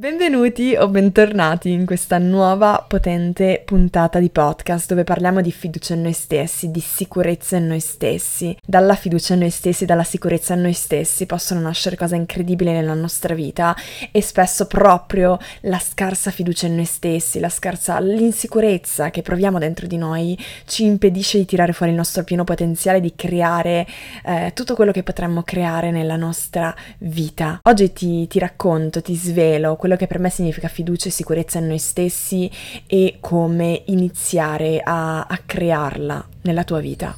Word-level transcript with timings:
Benvenuti 0.00 0.74
o 0.76 0.88
bentornati 0.88 1.72
in 1.72 1.84
questa 1.84 2.16
nuova 2.16 2.82
potente 2.88 3.60
puntata 3.62 4.18
di 4.18 4.30
podcast 4.30 4.88
dove 4.88 5.04
parliamo 5.04 5.42
di 5.42 5.52
fiducia 5.52 5.92
in 5.92 6.00
noi 6.00 6.14
stessi, 6.14 6.70
di 6.70 6.80
sicurezza 6.80 7.58
in 7.58 7.66
noi 7.66 7.80
stessi. 7.80 8.56
Dalla 8.64 8.94
fiducia 8.94 9.34
in 9.34 9.40
noi 9.40 9.50
stessi, 9.50 9.84
dalla 9.84 10.02
sicurezza 10.02 10.54
in 10.54 10.62
noi 10.62 10.72
stessi 10.72 11.26
possono 11.26 11.60
nascere 11.60 11.96
cose 11.96 12.16
incredibili 12.16 12.72
nella 12.72 12.94
nostra 12.94 13.34
vita 13.34 13.76
e 14.10 14.22
spesso 14.22 14.66
proprio 14.66 15.38
la 15.64 15.78
scarsa 15.78 16.30
fiducia 16.30 16.66
in 16.66 16.76
noi 16.76 16.86
stessi, 16.86 17.38
la 17.38 17.50
scarsa 17.50 18.00
l'insicurezza 18.00 19.10
che 19.10 19.20
proviamo 19.20 19.58
dentro 19.58 19.86
di 19.86 19.98
noi 19.98 20.34
ci 20.64 20.84
impedisce 20.84 21.36
di 21.36 21.44
tirare 21.44 21.74
fuori 21.74 21.92
il 21.92 21.98
nostro 21.98 22.24
pieno 22.24 22.44
potenziale, 22.44 23.02
di 23.02 23.12
creare 23.14 23.86
eh, 24.24 24.52
tutto 24.54 24.74
quello 24.74 24.92
che 24.92 25.02
potremmo 25.02 25.42
creare 25.42 25.90
nella 25.90 26.16
nostra 26.16 26.74
vita. 27.00 27.60
Oggi 27.64 27.92
ti, 27.92 28.26
ti 28.28 28.38
racconto, 28.38 29.02
ti 29.02 29.14
svelo 29.14 29.76
quello 29.76 29.88
quello 29.90 29.96
che 29.96 30.06
per 30.06 30.20
me 30.20 30.30
significa 30.30 30.68
fiducia 30.68 31.08
e 31.08 31.10
sicurezza 31.10 31.58
in 31.58 31.66
noi 31.66 31.78
stessi 31.78 32.48
e 32.86 33.16
come 33.18 33.82
iniziare 33.86 34.80
a, 34.84 35.22
a 35.22 35.40
crearla 35.44 36.28
nella 36.42 36.62
tua 36.62 36.78
vita. 36.78 37.16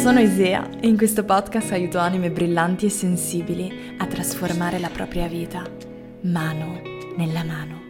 Sono 0.00 0.20
Isea 0.20 0.70
e 0.80 0.88
in 0.88 0.96
questo 0.96 1.24
podcast 1.24 1.70
aiuto 1.72 1.98
anime 1.98 2.30
brillanti 2.30 2.86
e 2.86 2.90
sensibili 2.90 3.94
a 3.98 4.06
trasformare 4.06 4.78
la 4.78 4.88
propria 4.88 5.28
vita 5.28 5.62
mano 6.22 6.80
nella 7.16 7.44
mano. 7.44 7.85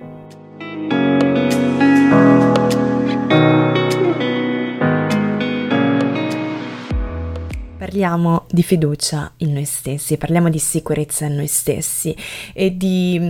Parliamo 7.77 8.47
di 8.51 8.63
fiducia 8.63 9.31
in 9.39 9.53
noi 9.53 9.67
stessi, 9.67 10.17
parliamo 10.17 10.49
di 10.49 10.59
sicurezza 10.59 11.27
in 11.27 11.35
noi 11.35 11.47
stessi 11.47 12.17
e 12.55 12.75
di, 12.75 13.21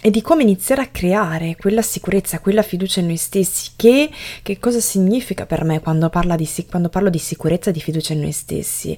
e 0.00 0.10
di 0.10 0.22
come 0.22 0.42
iniziare 0.42 0.80
a 0.80 0.86
creare 0.86 1.56
quella 1.56 1.82
sicurezza, 1.82 2.40
quella 2.40 2.62
fiducia 2.62 3.00
in 3.00 3.06
noi 3.06 3.18
stessi. 3.18 3.72
Che, 3.76 4.10
che 4.42 4.58
cosa 4.58 4.80
significa 4.80 5.44
per 5.44 5.64
me 5.64 5.80
quando, 5.80 6.10
di, 6.36 6.48
quando 6.70 6.88
parlo 6.88 7.10
di 7.10 7.18
sicurezza 7.18 7.68
e 7.68 7.72
di 7.74 7.80
fiducia 7.80 8.14
in 8.14 8.20
noi 8.20 8.32
stessi? 8.32 8.96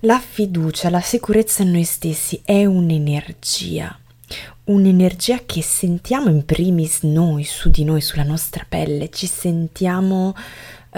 La 0.00 0.18
fiducia, 0.18 0.88
la 0.88 1.00
sicurezza 1.00 1.62
in 1.62 1.72
noi 1.72 1.84
stessi 1.84 2.40
è 2.44 2.64
un'energia 2.64 3.98
un'energia 4.68 5.40
che 5.46 5.62
sentiamo 5.62 6.28
in 6.28 6.44
primis 6.44 7.00
noi, 7.02 7.44
su 7.44 7.70
di 7.70 7.84
noi, 7.84 8.00
sulla 8.02 8.22
nostra 8.22 8.66
pelle, 8.68 9.08
ci 9.10 9.26
sentiamo 9.26 10.34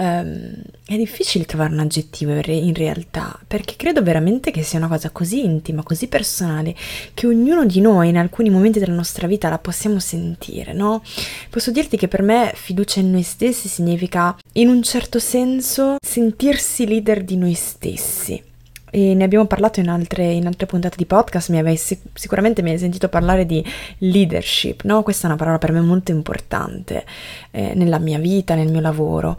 Um, 0.01 0.53
è 0.87 0.97
difficile 0.97 1.45
trovare 1.45 1.73
un 1.73 1.79
aggettivo 1.79 2.31
in 2.31 2.73
realtà, 2.73 3.39
perché 3.45 3.75
credo 3.75 4.01
veramente 4.01 4.49
che 4.49 4.63
sia 4.63 4.79
una 4.79 4.87
cosa 4.87 5.11
così 5.11 5.45
intima, 5.45 5.83
così 5.83 6.07
personale, 6.07 6.75
che 7.13 7.27
ognuno 7.27 7.67
di 7.67 7.81
noi 7.81 8.09
in 8.09 8.17
alcuni 8.17 8.49
momenti 8.49 8.79
della 8.79 8.95
nostra 8.95 9.27
vita 9.27 9.47
la 9.47 9.59
possiamo 9.59 9.99
sentire, 9.99 10.73
no? 10.73 11.03
Posso 11.51 11.69
dirti 11.69 11.97
che 11.97 12.07
per 12.07 12.23
me 12.23 12.51
fiducia 12.55 12.99
in 12.99 13.11
noi 13.11 13.21
stessi 13.21 13.67
significa, 13.67 14.35
in 14.53 14.69
un 14.69 14.81
certo 14.81 15.19
senso, 15.19 15.97
sentirsi 16.03 16.87
leader 16.87 17.23
di 17.23 17.37
noi 17.37 17.53
stessi 17.53 18.49
e 18.93 19.13
ne 19.15 19.23
abbiamo 19.23 19.45
parlato 19.45 19.79
in 19.79 19.87
altre, 19.87 20.31
in 20.31 20.45
altre 20.45 20.65
puntate 20.65 20.97
di 20.97 21.05
podcast, 21.05 21.49
mi 21.49 21.57
avevi, 21.57 21.79
sicuramente 22.13 22.61
mi 22.61 22.71
hai 22.71 22.77
sentito 22.77 23.07
parlare 23.07 23.45
di 23.45 23.63
leadership, 23.99 24.81
no? 24.83 25.01
Questa 25.01 25.23
è 25.23 25.29
una 25.29 25.37
parola 25.37 25.57
per 25.57 25.71
me 25.71 25.79
molto 25.79 26.11
importante 26.11 27.05
eh, 27.51 27.73
nella 27.73 27.99
mia 27.99 28.19
vita, 28.19 28.53
nel 28.53 28.69
mio 28.69 28.81
lavoro. 28.81 29.37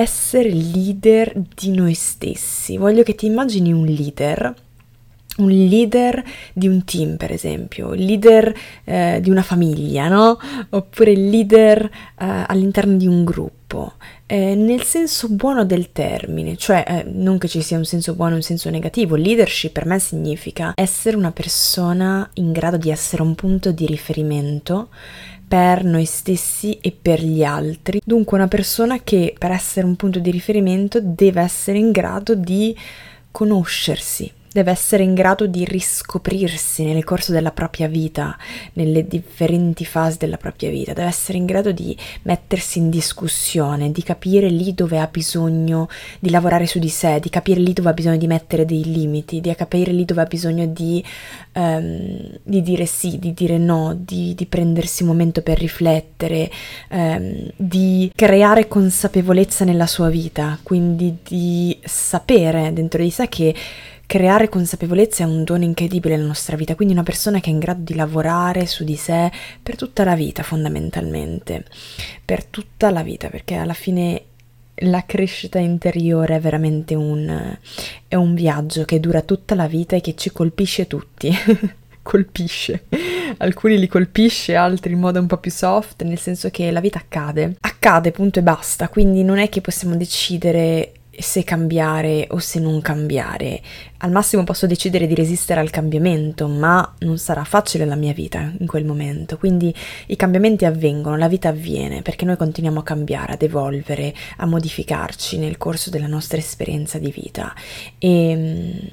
Essere 0.00 0.48
leader 0.48 1.32
di 1.56 1.70
noi 1.72 1.94
stessi. 1.94 2.76
Voglio 2.76 3.02
che 3.02 3.16
ti 3.16 3.26
immagini 3.26 3.72
un 3.72 3.84
leader 3.84 4.54
un 5.38 5.50
leader 5.50 6.22
di 6.52 6.68
un 6.68 6.84
team, 6.84 7.16
per 7.16 7.32
esempio, 7.32 7.92
leader 7.94 8.52
eh, 8.84 9.18
di 9.20 9.30
una 9.30 9.42
famiglia, 9.42 10.08
no? 10.08 10.38
Oppure 10.70 11.14
leader 11.14 11.84
eh, 11.84 12.44
all'interno 12.46 12.96
di 12.96 13.06
un 13.06 13.24
gruppo 13.24 13.94
eh, 14.26 14.54
nel 14.54 14.82
senso 14.82 15.28
buono 15.28 15.64
del 15.64 15.90
termine, 15.90 16.56
cioè 16.56 16.84
eh, 16.86 17.04
non 17.10 17.38
che 17.38 17.48
ci 17.48 17.62
sia 17.62 17.78
un 17.78 17.84
senso 17.84 18.14
buono 18.14 18.32
e 18.32 18.36
un 18.36 18.42
senso 18.42 18.68
negativo, 18.68 19.16
leadership 19.16 19.72
per 19.72 19.86
me 19.86 19.98
significa 19.98 20.72
essere 20.74 21.16
una 21.16 21.32
persona 21.32 22.28
in 22.34 22.52
grado 22.52 22.76
di 22.76 22.90
essere 22.90 23.22
un 23.22 23.34
punto 23.34 23.72
di 23.72 23.86
riferimento 23.86 24.88
per 25.48 25.82
noi 25.82 26.04
stessi 26.04 26.78
e 26.80 26.92
per 26.92 27.24
gli 27.24 27.42
altri. 27.42 28.00
Dunque 28.04 28.36
una 28.36 28.48
persona 28.48 29.00
che 29.02 29.34
per 29.36 29.50
essere 29.50 29.86
un 29.86 29.96
punto 29.96 30.18
di 30.18 30.30
riferimento 30.30 31.00
deve 31.02 31.40
essere 31.40 31.78
in 31.78 31.90
grado 31.90 32.34
di 32.34 32.76
conoscersi, 33.30 34.30
deve 34.52 34.70
essere 34.70 35.02
in 35.02 35.14
grado 35.14 35.46
di 35.46 35.64
riscoprirsi 35.64 36.84
nel 36.84 37.04
corso 37.04 37.32
della 37.32 37.50
propria 37.50 37.88
vita, 37.88 38.36
nelle 38.74 39.06
differenti 39.06 39.84
fasi 39.84 40.18
della 40.18 40.36
propria 40.36 40.70
vita, 40.70 40.92
deve 40.92 41.08
essere 41.08 41.38
in 41.38 41.46
grado 41.46 41.72
di 41.72 41.96
mettersi 42.22 42.78
in 42.78 42.90
discussione, 42.90 43.92
di 43.92 44.02
capire 44.02 44.48
lì 44.48 44.74
dove 44.74 44.98
ha 44.98 45.06
bisogno 45.06 45.88
di 46.18 46.30
lavorare 46.30 46.66
su 46.66 46.78
di 46.78 46.88
sé, 46.88 47.20
di 47.20 47.30
capire 47.30 47.60
lì 47.60 47.72
dove 47.72 47.90
ha 47.90 47.92
bisogno 47.92 48.16
di 48.16 48.26
mettere 48.26 48.64
dei 48.64 48.84
limiti, 48.84 49.40
di 49.40 49.54
capire 49.54 49.92
lì 49.92 50.04
dove 50.04 50.22
ha 50.22 50.26
bisogno 50.26 50.66
di, 50.66 51.04
um, 51.54 52.18
di 52.42 52.62
dire 52.62 52.86
sì, 52.86 53.18
di 53.18 53.34
dire 53.34 53.58
no, 53.58 53.96
di, 53.98 54.34
di, 54.34 54.46
prendersi 54.46 55.02
un 55.02 55.08
momento 55.08 55.42
per 55.42 55.58
riflettere, 55.58 56.50
um, 56.90 57.50
di 57.56 58.10
creare 58.14 58.68
consapevolezza 58.68 59.64
nella 59.64 59.86
sua 59.86 60.08
vita, 60.08 60.58
quindi 60.62 61.18
di 61.22 61.78
sapere 61.84 62.72
dentro 62.72 63.02
di 63.02 63.10
sé 63.10 63.28
che 63.28 63.54
Creare 64.08 64.48
consapevolezza 64.48 65.22
è 65.22 65.26
un 65.26 65.44
dono 65.44 65.64
incredibile 65.64 66.16
nella 66.16 66.28
nostra 66.28 66.56
vita, 66.56 66.74
quindi 66.74 66.94
una 66.94 67.02
persona 67.02 67.40
che 67.40 67.50
è 67.50 67.52
in 67.52 67.58
grado 67.58 67.82
di 67.82 67.94
lavorare 67.94 68.64
su 68.64 68.82
di 68.82 68.96
sé 68.96 69.30
per 69.62 69.76
tutta 69.76 70.02
la 70.02 70.14
vita 70.14 70.42
fondamentalmente, 70.42 71.66
per 72.24 72.46
tutta 72.46 72.88
la 72.90 73.02
vita, 73.02 73.28
perché 73.28 73.56
alla 73.56 73.74
fine 73.74 74.22
la 74.76 75.04
crescita 75.04 75.58
interiore 75.58 76.36
è 76.36 76.40
veramente 76.40 76.94
un, 76.94 77.54
è 78.08 78.14
un 78.14 78.32
viaggio 78.32 78.86
che 78.86 78.98
dura 78.98 79.20
tutta 79.20 79.54
la 79.54 79.66
vita 79.66 79.94
e 79.94 80.00
che 80.00 80.14
ci 80.16 80.32
colpisce 80.32 80.86
tutti. 80.86 81.30
colpisce. 82.00 82.84
Alcuni 83.36 83.78
li 83.78 83.88
colpisce, 83.88 84.54
altri 84.54 84.94
in 84.94 85.00
modo 85.00 85.20
un 85.20 85.26
po' 85.26 85.36
più 85.36 85.50
soft, 85.50 86.02
nel 86.04 86.18
senso 86.18 86.48
che 86.48 86.70
la 86.70 86.80
vita 86.80 86.98
accade. 86.98 87.56
Accade, 87.60 88.10
punto 88.10 88.38
e 88.38 88.42
basta, 88.42 88.88
quindi 88.88 89.22
non 89.22 89.36
è 89.36 89.50
che 89.50 89.60
possiamo 89.60 89.96
decidere 89.96 90.92
se 91.18 91.44
cambiare 91.44 92.26
o 92.30 92.38
se 92.38 92.60
non 92.60 92.80
cambiare. 92.80 93.60
Al 93.98 94.10
massimo 94.10 94.44
posso 94.44 94.66
decidere 94.66 95.06
di 95.06 95.14
resistere 95.14 95.60
al 95.60 95.70
cambiamento, 95.70 96.48
ma 96.48 96.94
non 97.00 97.18
sarà 97.18 97.44
facile 97.44 97.84
la 97.84 97.96
mia 97.96 98.12
vita 98.12 98.52
in 98.58 98.66
quel 98.66 98.84
momento. 98.84 99.36
Quindi 99.36 99.74
i 100.06 100.16
cambiamenti 100.16 100.64
avvengono, 100.64 101.16
la 101.16 101.28
vita 101.28 101.48
avviene, 101.48 102.02
perché 102.02 102.24
noi 102.24 102.36
continuiamo 102.36 102.80
a 102.80 102.84
cambiare, 102.84 103.32
ad 103.32 103.42
evolvere, 103.42 104.14
a 104.36 104.46
modificarci 104.46 105.38
nel 105.38 105.56
corso 105.56 105.90
della 105.90 106.06
nostra 106.06 106.38
esperienza 106.38 106.98
di 106.98 107.10
vita. 107.10 107.52
E 107.98 108.90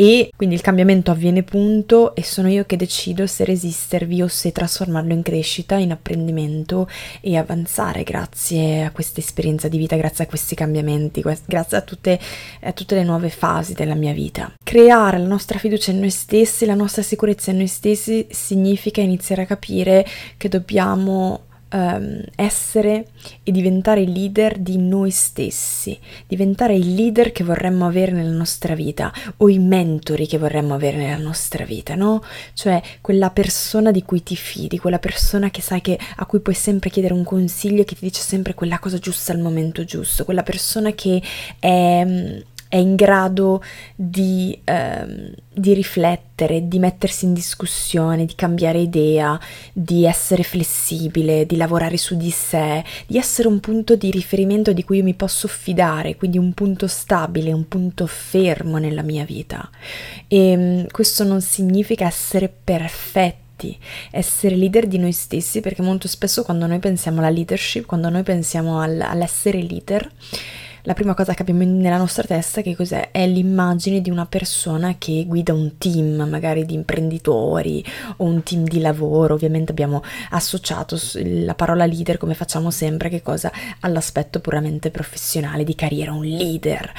e 0.00 0.30
quindi 0.36 0.54
il 0.54 0.60
cambiamento 0.60 1.10
avviene 1.10 1.42
punto 1.42 2.14
e 2.14 2.22
sono 2.22 2.48
io 2.48 2.64
che 2.66 2.76
decido 2.76 3.26
se 3.26 3.44
resistervi 3.44 4.22
o 4.22 4.28
se 4.28 4.52
trasformarlo 4.52 5.12
in 5.12 5.22
crescita, 5.22 5.74
in 5.74 5.90
apprendimento 5.90 6.88
e 7.20 7.36
avanzare 7.36 8.04
grazie 8.04 8.84
a 8.84 8.92
questa 8.92 9.18
esperienza 9.18 9.66
di 9.66 9.76
vita, 9.76 9.96
grazie 9.96 10.22
a 10.22 10.28
questi 10.28 10.54
cambiamenti, 10.54 11.20
grazie 11.44 11.78
a 11.78 11.80
tutte, 11.80 12.16
a 12.62 12.72
tutte 12.72 12.94
le 12.94 13.02
nuove 13.02 13.28
fasi 13.28 13.74
della 13.74 13.96
mia 13.96 14.12
vita. 14.12 14.52
Creare 14.62 15.18
la 15.18 15.26
nostra 15.26 15.58
fiducia 15.58 15.90
in 15.90 15.98
noi 15.98 16.10
stessi, 16.10 16.64
la 16.64 16.74
nostra 16.74 17.02
sicurezza 17.02 17.50
in 17.50 17.56
noi 17.56 17.66
stessi 17.66 18.24
significa 18.30 19.00
iniziare 19.00 19.42
a 19.42 19.46
capire 19.46 20.06
che 20.36 20.48
dobbiamo 20.48 21.46
um, 21.72 22.22
essere 22.34 23.06
e 23.42 23.50
diventare 23.50 24.04
leader 24.04 24.58
di 24.58 24.78
noi 24.78 25.10
stessi, 25.10 25.98
diventare 26.26 26.74
i 26.74 26.94
leader 26.94 27.32
che 27.32 27.44
vorremmo 27.44 27.86
avere 27.86 28.12
nella 28.12 28.36
nostra 28.36 28.74
vita 28.74 29.12
o 29.38 29.48
i 29.48 29.58
mentori 29.58 30.26
che 30.26 30.38
vorremmo 30.38 30.74
avere 30.74 30.96
nella 30.96 31.22
nostra 31.22 31.64
vita, 31.64 31.94
no? 31.94 32.22
Cioè 32.54 32.80
quella 33.00 33.30
persona 33.30 33.90
di 33.90 34.02
cui 34.02 34.22
ti 34.22 34.36
fidi, 34.36 34.78
quella 34.78 34.98
persona 34.98 35.50
che 35.50 35.62
sai 35.62 35.80
che 35.80 35.98
a 36.16 36.26
cui 36.26 36.40
puoi 36.40 36.54
sempre 36.54 36.90
chiedere 36.90 37.14
un 37.14 37.24
consiglio 37.24 37.82
e 37.82 37.84
che 37.84 37.94
ti 37.94 38.04
dice 38.04 38.20
sempre 38.20 38.54
quella 38.54 38.78
cosa 38.78 38.98
giusta 38.98 39.32
al 39.32 39.38
momento 39.38 39.84
giusto, 39.84 40.24
quella 40.24 40.42
persona 40.42 40.92
che 40.92 41.22
è 41.58 42.42
è 42.68 42.76
in 42.76 42.94
grado 42.94 43.62
di, 43.94 44.58
ehm, 44.64 45.32
di, 45.52 45.74
riflettere, 45.74 46.68
di 46.68 46.78
mettersi 46.78 47.24
in 47.24 47.32
discussione, 47.32 48.26
di 48.26 48.34
cambiare 48.34 48.78
idea, 48.78 49.38
di 49.72 50.04
essere 50.04 50.42
flessibile, 50.42 51.46
di 51.46 51.56
lavorare 51.56 51.96
su 51.96 52.16
di 52.16 52.30
sé, 52.30 52.84
di 53.06 53.16
essere 53.16 53.48
un 53.48 53.58
punto 53.60 53.96
di 53.96 54.10
riferimento 54.10 54.72
di 54.72 54.84
cui 54.84 54.98
io 54.98 55.04
mi 55.04 55.14
posso 55.14 55.48
fidare, 55.48 56.16
quindi 56.16 56.38
un 56.38 56.52
punto 56.52 56.86
stabile, 56.86 57.52
un 57.52 57.66
punto 57.66 58.06
fermo 58.06 58.76
nella 58.76 59.02
mia 59.02 59.24
vita. 59.24 59.68
E 60.26 60.50
ehm, 60.50 60.86
questo 60.90 61.24
non 61.24 61.40
significa 61.40 62.06
essere 62.06 62.48
perfetti 62.48 63.46
essere 64.12 64.54
leader 64.54 64.86
di 64.86 64.98
noi 64.98 65.10
stessi, 65.10 65.60
perché 65.60 65.82
molto 65.82 66.06
spesso 66.06 66.44
quando 66.44 66.66
noi 66.66 66.78
pensiamo 66.78 67.18
alla 67.18 67.30
leadership, 67.30 67.86
quando 67.86 68.08
noi 68.08 68.22
pensiamo 68.22 68.80
al, 68.80 69.00
all'essere 69.00 69.60
leader, 69.60 70.08
la 70.88 70.94
prima 70.94 71.12
cosa 71.12 71.34
che 71.34 71.42
abbiamo 71.42 71.64
nella 71.64 71.98
nostra 71.98 72.22
testa 72.22 72.62
che 72.62 72.74
cos'è? 72.74 73.10
È 73.10 73.26
l'immagine 73.26 74.00
di 74.00 74.08
una 74.08 74.24
persona 74.24 74.94
che 74.96 75.26
guida 75.26 75.52
un 75.52 75.76
team, 75.76 76.26
magari 76.26 76.64
di 76.64 76.72
imprenditori 76.72 77.84
o 78.16 78.24
un 78.24 78.42
team 78.42 78.64
di 78.64 78.80
lavoro. 78.80 79.34
Ovviamente 79.34 79.70
abbiamo 79.70 80.02
associato 80.30 80.98
la 81.24 81.54
parola 81.54 81.84
leader, 81.84 82.16
come 82.16 82.32
facciamo 82.32 82.70
sempre, 82.70 83.10
che 83.10 83.20
cosa? 83.20 83.52
All'aspetto 83.80 84.40
puramente 84.40 84.90
professionale 84.90 85.62
di 85.62 85.74
carriera, 85.74 86.14
un 86.14 86.24
leader. 86.24 86.90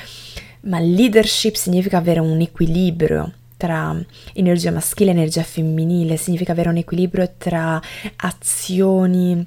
Ma 0.61 0.77
leadership 0.77 1.55
significa 1.55 1.97
avere 1.97 2.19
un 2.19 2.39
equilibrio 2.41 3.31
tra 3.57 3.99
energia 4.33 4.69
maschile 4.69 5.09
e 5.09 5.13
energia 5.13 5.41
femminile, 5.41 6.15
significa 6.15 6.51
avere 6.51 6.69
un 6.69 6.77
equilibrio 6.77 7.27
tra 7.39 7.81
azioni 8.17 9.43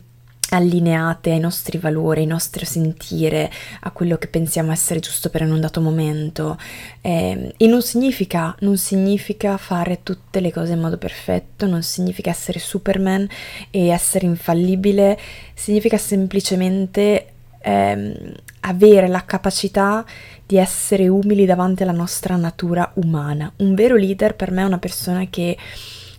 allineate 0.53 1.31
ai 1.31 1.41
nostri 1.41 1.79
valori, 1.79 2.21
ai 2.21 2.27
nostri 2.27 2.65
sentire, 2.65 3.51
a 3.81 3.91
quello 3.91 4.17
che 4.17 4.29
pensiamo 4.29 4.71
essere 4.71 5.01
giusto 5.01 5.31
per 5.31 5.43
un 5.43 5.61
dato 5.61 5.81
momento. 5.81 6.59
Eh, 7.01 7.55
e 7.57 7.67
non 7.67 7.83
significa, 7.83 8.55
non 8.61 8.77
significa 8.77 9.57
fare 9.57 10.01
tutte 10.03 10.41
le 10.41 10.53
cose 10.53 10.75
in 10.75 10.81
modo 10.81 10.99
perfetto, 10.99 11.67
non 11.67 11.83
significa 11.83 12.31
essere 12.31 12.59
Superman 12.59 13.27
e 13.71 13.89
essere 13.89 14.27
infallibile, 14.27 15.19
significa 15.55 15.97
semplicemente 15.97 17.27
ehm, 17.61 18.35
avere 18.61 19.09
la 19.09 19.25
capacità 19.25 20.05
di 20.45 20.59
essere 20.59 21.09
umili 21.09 21.47
davanti 21.47 21.83
alla 21.83 21.93
nostra 21.93 22.37
natura 22.37 22.91
umana. 22.97 23.51
Un 23.57 23.75
vero 23.75 23.97
leader 23.97 24.35
per 24.35 24.51
me 24.51 24.63
è 24.63 24.67
una 24.67 24.79
persona 24.79 25.27
che 25.31 25.57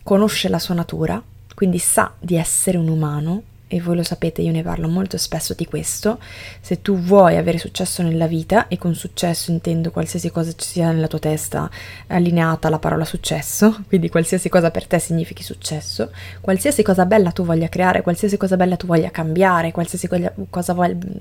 conosce 0.01 0.49
la 0.49 0.59
sua 0.59 0.73
natura, 0.73 1.21
quindi 1.53 1.77
sa 1.77 2.11
di 2.19 2.35
essere 2.35 2.77
un 2.77 2.89
umano, 2.89 3.43
e 3.73 3.81
voi 3.81 3.95
lo 3.95 4.03
sapete, 4.03 4.43
io 4.43 4.51
ne 4.51 4.61
parlo 4.61 4.87
molto 4.87 5.17
spesso 5.17 5.55
di 5.55 5.65
questo, 5.65 6.19
se 6.61 6.83
tu 6.83 6.95
vuoi 6.95 7.37
avere 7.37 7.57
successo 7.57 8.03
nella 8.03 8.27
vita, 8.27 8.67
e 8.67 8.77
con 8.77 8.93
successo 8.93 9.49
intendo 9.49 9.89
qualsiasi 9.89 10.29
cosa 10.29 10.53
ci 10.55 10.67
sia 10.67 10.91
nella 10.91 11.07
tua 11.07 11.17
testa 11.17 11.67
allineata 12.07 12.67
alla 12.67 12.77
parola 12.77 13.03
successo, 13.03 13.83
quindi 13.89 14.09
qualsiasi 14.09 14.47
cosa 14.47 14.69
per 14.69 14.85
te 14.85 14.99
significhi 14.99 15.41
successo, 15.41 16.11
qualsiasi 16.39 16.83
cosa 16.83 17.07
bella 17.07 17.31
tu 17.31 17.43
voglia 17.43 17.67
creare, 17.67 18.03
qualsiasi 18.03 18.37
cosa 18.37 18.57
bella 18.57 18.77
tu 18.77 18.85
voglia 18.85 19.09
cambiare, 19.09 19.71
qualsiasi 19.71 20.07
cosa 20.51 20.75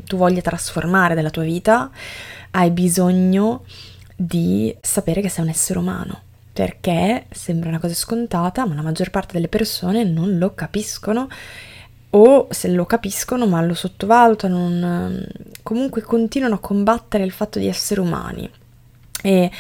tu 0.04 0.16
voglia 0.18 0.42
trasformare 0.42 1.14
nella 1.14 1.30
tua 1.30 1.44
vita, 1.44 1.90
hai 2.50 2.70
bisogno 2.70 3.64
di 4.14 4.76
sapere 4.78 5.22
che 5.22 5.30
sei 5.30 5.44
un 5.44 5.50
essere 5.50 5.78
umano. 5.78 6.20
Perché 6.52 7.24
sembra 7.30 7.70
una 7.70 7.78
cosa 7.78 7.94
scontata, 7.94 8.66
ma 8.66 8.74
la 8.74 8.82
maggior 8.82 9.08
parte 9.08 9.32
delle 9.32 9.48
persone 9.48 10.04
non 10.04 10.36
lo 10.36 10.52
capiscono 10.52 11.28
o 12.14 12.48
se 12.50 12.68
lo 12.68 12.84
capiscono 12.84 13.46
ma 13.46 13.62
lo 13.62 13.74
sottovalutano, 13.74 14.68
non, 14.68 15.26
comunque 15.62 16.02
continuano 16.02 16.56
a 16.56 16.60
combattere 16.60 17.24
il 17.24 17.30
fatto 17.30 17.58
di 17.58 17.68
essere 17.68 18.00
umani. 18.00 18.50
E, 19.24 19.50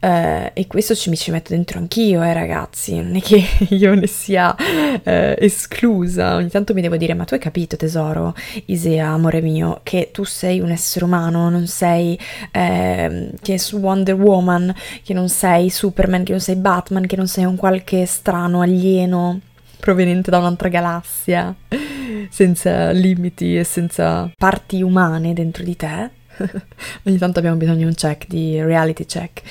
eh, 0.00 0.52
e 0.54 0.66
questo 0.68 0.94
ci, 0.94 1.10
mi 1.10 1.16
ci 1.16 1.32
metto 1.32 1.50
dentro 1.50 1.78
anch'io, 1.80 2.22
eh 2.22 2.32
ragazzi, 2.32 2.94
non 2.94 3.16
è 3.16 3.20
che 3.20 3.42
io 3.74 3.94
ne 3.94 4.06
sia 4.06 4.54
eh, 5.02 5.36
esclusa, 5.38 6.36
ogni 6.36 6.48
tanto 6.48 6.72
mi 6.72 6.80
devo 6.80 6.96
dire 6.96 7.14
ma 7.14 7.24
tu 7.24 7.34
hai 7.34 7.40
capito 7.40 7.76
tesoro, 7.76 8.34
Isea, 8.66 9.08
amore 9.08 9.40
mio, 9.40 9.80
che 9.82 10.10
tu 10.12 10.24
sei 10.24 10.60
un 10.60 10.70
essere 10.70 11.04
umano, 11.04 11.50
non 11.50 11.66
sei 11.66 12.18
eh, 12.52 13.32
che 13.42 13.58
su 13.58 13.78
Wonder 13.78 14.14
Woman, 14.14 14.72
che 15.02 15.14
non 15.14 15.28
sei 15.28 15.68
Superman, 15.68 16.22
che 16.22 16.30
non 16.30 16.40
sei 16.40 16.56
Batman, 16.56 17.06
che 17.06 17.16
non 17.16 17.26
sei 17.26 17.44
un 17.44 17.56
qualche 17.56 18.06
strano 18.06 18.60
alieno 18.60 19.40
proveniente 19.78 20.30
da 20.30 20.38
un'altra 20.38 20.68
galassia, 20.68 21.54
senza 22.28 22.90
limiti 22.90 23.56
e 23.56 23.64
senza 23.64 24.30
parti 24.36 24.82
umane 24.82 25.32
dentro 25.32 25.64
di 25.64 25.76
te. 25.76 26.10
Ogni 27.04 27.18
tanto 27.18 27.38
abbiamo 27.38 27.56
bisogno 27.56 27.78
di 27.78 27.84
un 27.84 27.94
check, 27.94 28.26
di 28.26 28.60
reality 28.62 29.04
check. 29.04 29.42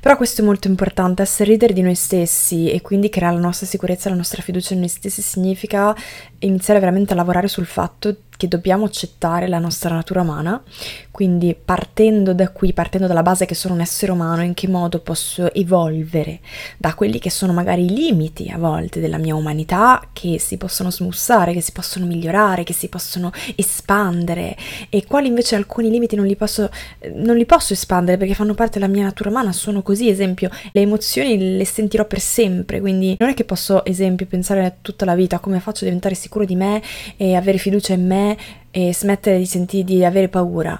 Però 0.00 0.16
questo 0.16 0.42
è 0.42 0.44
molto 0.44 0.68
importante, 0.68 1.22
essere 1.22 1.50
leader 1.50 1.72
di 1.72 1.82
noi 1.82 1.94
stessi 1.94 2.70
e 2.70 2.80
quindi 2.80 3.08
creare 3.08 3.34
la 3.34 3.40
nostra 3.40 3.66
sicurezza, 3.66 4.08
la 4.08 4.16
nostra 4.16 4.42
fiducia 4.42 4.74
in 4.74 4.80
noi 4.80 4.88
stessi 4.88 5.22
significa 5.22 5.94
iniziare 6.40 6.80
veramente 6.80 7.12
a 7.12 7.16
lavorare 7.16 7.48
sul 7.48 7.66
fatto 7.66 8.16
che 8.38 8.46
dobbiamo 8.46 8.84
accettare 8.84 9.48
la 9.48 9.58
nostra 9.58 9.92
natura 9.92 10.20
umana, 10.20 10.62
quindi 11.10 11.56
partendo 11.62 12.32
da 12.32 12.50
qui, 12.50 12.72
partendo 12.72 13.08
dalla 13.08 13.24
base 13.24 13.46
che 13.46 13.56
sono 13.56 13.74
un 13.74 13.80
essere 13.80 14.12
umano, 14.12 14.44
in 14.44 14.54
che 14.54 14.68
modo 14.68 15.00
posso 15.00 15.52
evolvere 15.52 16.38
da 16.76 16.94
quelli 16.94 17.18
che 17.18 17.30
sono 17.30 17.52
magari 17.52 17.86
i 17.86 17.92
limiti 17.92 18.48
a 18.48 18.56
volte 18.56 19.00
della 19.00 19.18
mia 19.18 19.34
umanità, 19.34 20.08
che 20.12 20.38
si 20.38 20.56
possono 20.56 20.92
smussare, 20.92 21.52
che 21.52 21.60
si 21.60 21.72
possono 21.72 22.06
migliorare, 22.06 22.62
che 22.62 22.72
si 22.72 22.88
possono 22.88 23.32
espandere. 23.56 24.56
E 24.88 25.04
quali 25.04 25.26
invece 25.26 25.56
alcuni 25.56 25.90
limiti 25.90 26.14
non 26.14 26.26
li 26.26 26.36
posso, 26.36 26.70
non 27.14 27.36
li 27.36 27.44
posso 27.44 27.72
espandere 27.72 28.18
perché 28.18 28.34
fanno 28.34 28.54
parte 28.54 28.78
della 28.78 28.90
mia 28.90 29.02
natura 29.02 29.30
umana, 29.30 29.50
sono 29.50 29.82
così, 29.88 30.10
esempio, 30.10 30.50
le 30.72 30.82
emozioni 30.82 31.56
le 31.56 31.64
sentirò 31.64 32.04
per 32.04 32.20
sempre, 32.20 32.78
quindi 32.78 33.16
non 33.18 33.30
è 33.30 33.34
che 33.34 33.44
posso, 33.44 33.86
esempio, 33.86 34.26
pensare 34.26 34.76
tutta 34.82 35.06
la 35.06 35.14
vita 35.14 35.38
come 35.38 35.60
faccio 35.60 35.84
a 35.84 35.86
diventare 35.86 36.14
sicuro 36.14 36.44
di 36.44 36.56
me 36.56 36.82
e 37.16 37.34
avere 37.34 37.56
fiducia 37.56 37.94
in 37.94 38.06
me 38.06 38.36
e 38.70 38.92
smettere 38.92 39.38
di 39.38 39.46
sentire 39.46 39.84
di 39.84 40.04
avere 40.04 40.28
paura. 40.28 40.78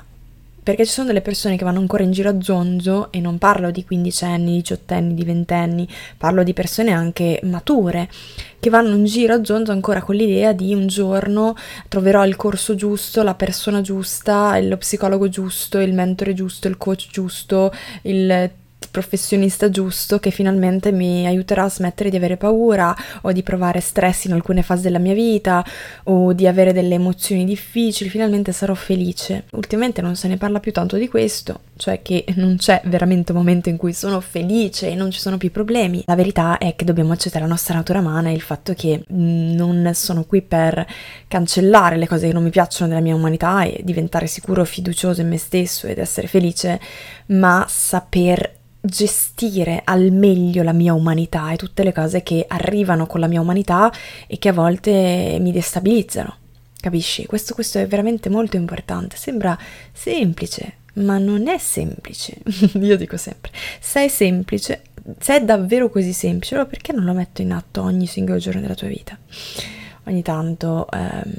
Perché 0.62 0.84
ci 0.84 0.92
sono 0.92 1.06
delle 1.06 1.22
persone 1.22 1.56
che 1.56 1.64
vanno 1.64 1.78
ancora 1.78 2.02
in 2.02 2.10
giro 2.10 2.28
a 2.28 2.36
zonzo 2.42 3.10
e 3.10 3.20
non 3.20 3.38
parlo 3.38 3.70
di 3.70 3.82
quindicenni, 3.82 4.56
diciottenni, 4.56 5.14
di 5.14 5.24
ventenni, 5.24 5.88
parlo 6.18 6.42
di 6.42 6.52
persone 6.52 6.92
anche 6.92 7.40
mature 7.44 8.10
che 8.60 8.68
vanno 8.68 8.94
in 8.94 9.06
giro 9.06 9.32
a 9.32 9.42
zonzo 9.42 9.72
ancora 9.72 10.02
con 10.02 10.16
l'idea 10.16 10.52
di 10.52 10.74
un 10.74 10.86
giorno 10.86 11.56
troverò 11.88 12.26
il 12.26 12.36
corso 12.36 12.74
giusto, 12.74 13.22
la 13.22 13.34
persona 13.34 13.80
giusta, 13.80 14.58
lo 14.60 14.76
psicologo 14.76 15.30
giusto, 15.30 15.78
il 15.78 15.94
mentore 15.94 16.34
giusto, 16.34 16.68
il 16.68 16.76
coach 16.76 17.08
giusto, 17.10 17.72
il 18.02 18.50
professionista 18.90 19.70
giusto 19.70 20.18
che 20.18 20.30
finalmente 20.30 20.92
mi 20.92 21.26
aiuterà 21.26 21.64
a 21.64 21.70
smettere 21.70 22.10
di 22.10 22.16
avere 22.16 22.36
paura 22.36 22.94
o 23.22 23.32
di 23.32 23.42
provare 23.42 23.80
stress 23.80 24.24
in 24.24 24.32
alcune 24.32 24.62
fasi 24.62 24.82
della 24.82 24.98
mia 24.98 25.14
vita 25.14 25.64
o 26.04 26.32
di 26.32 26.46
avere 26.46 26.72
delle 26.72 26.94
emozioni 26.94 27.44
difficili, 27.44 28.10
finalmente 28.10 28.52
sarò 28.52 28.74
felice. 28.74 29.44
Ultimamente 29.52 30.02
non 30.02 30.16
se 30.16 30.28
ne 30.28 30.36
parla 30.36 30.60
più 30.60 30.72
tanto 30.72 30.96
di 30.96 31.08
questo, 31.08 31.60
cioè 31.76 32.02
che 32.02 32.24
non 32.36 32.56
c'è 32.56 32.80
veramente 32.84 33.32
un 33.32 33.38
momento 33.38 33.68
in 33.68 33.76
cui 33.76 33.92
sono 33.92 34.20
felice 34.20 34.88
e 34.90 34.94
non 34.94 35.10
ci 35.10 35.20
sono 35.20 35.36
più 35.36 35.50
problemi. 35.50 36.02
La 36.06 36.14
verità 36.14 36.58
è 36.58 36.74
che 36.74 36.84
dobbiamo 36.84 37.12
accettare 37.12 37.44
la 37.44 37.50
nostra 37.50 37.74
natura 37.74 38.00
umana 38.00 38.28
e 38.30 38.32
il 38.32 38.40
fatto 38.40 38.74
che 38.74 39.04
non 39.08 39.90
sono 39.94 40.24
qui 40.24 40.42
per 40.42 40.86
cancellare 41.28 41.96
le 41.96 42.06
cose 42.06 42.26
che 42.26 42.32
non 42.32 42.42
mi 42.42 42.50
piacciono 42.50 42.88
della 42.88 43.00
mia 43.00 43.14
umanità 43.14 43.62
e 43.62 43.80
diventare 43.84 44.26
sicuro, 44.26 44.64
fiducioso 44.64 45.20
in 45.20 45.28
me 45.28 45.38
stesso 45.38 45.86
ed 45.86 45.98
essere 45.98 46.26
felice, 46.26 46.80
ma 47.26 47.66
saper 47.68 48.56
gestire 48.80 49.82
al 49.84 50.10
meglio 50.12 50.62
la 50.62 50.72
mia 50.72 50.94
umanità 50.94 51.50
e 51.52 51.56
tutte 51.56 51.82
le 51.82 51.92
cose 51.92 52.22
che 52.22 52.44
arrivano 52.46 53.06
con 53.06 53.20
la 53.20 53.26
mia 53.26 53.40
umanità 53.40 53.92
e 54.26 54.38
che 54.38 54.48
a 54.48 54.52
volte 54.52 55.38
mi 55.40 55.52
destabilizzano. 55.52 56.36
Capisci? 56.80 57.26
Questo, 57.26 57.54
questo 57.54 57.78
è 57.78 57.86
veramente 57.86 58.28
molto 58.28 58.56
importante. 58.56 59.16
Sembra 59.16 59.58
semplice, 59.92 60.74
ma 60.94 61.18
non 61.18 61.48
è 61.48 61.58
semplice. 61.58 62.36
Io 62.80 62.96
dico 62.96 63.16
sempre, 63.16 63.50
se 63.80 64.04
è 64.04 64.08
semplice, 64.08 64.82
se 65.18 65.36
è 65.36 65.44
davvero 65.44 65.90
così 65.90 66.12
semplice, 66.12 66.54
allora 66.54 66.68
perché 66.68 66.92
non 66.92 67.04
lo 67.04 67.12
metto 67.12 67.42
in 67.42 67.52
atto 67.52 67.82
ogni 67.82 68.06
singolo 68.06 68.38
giorno 68.38 68.60
della 68.60 68.74
tua 68.74 68.88
vita? 68.88 69.18
Ogni 70.04 70.22
tanto 70.22 70.88
ehm, 70.90 71.32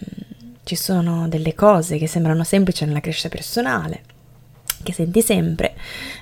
ci 0.63 0.75
sono 0.75 1.27
delle 1.27 1.55
cose 1.55 1.97
che 1.97 2.07
sembrano 2.07 2.43
semplici 2.43 2.85
nella 2.85 2.99
crescita 2.99 3.29
personale, 3.29 4.03
che 4.89 4.95
senti 4.95 5.21
sempre, 5.21 5.75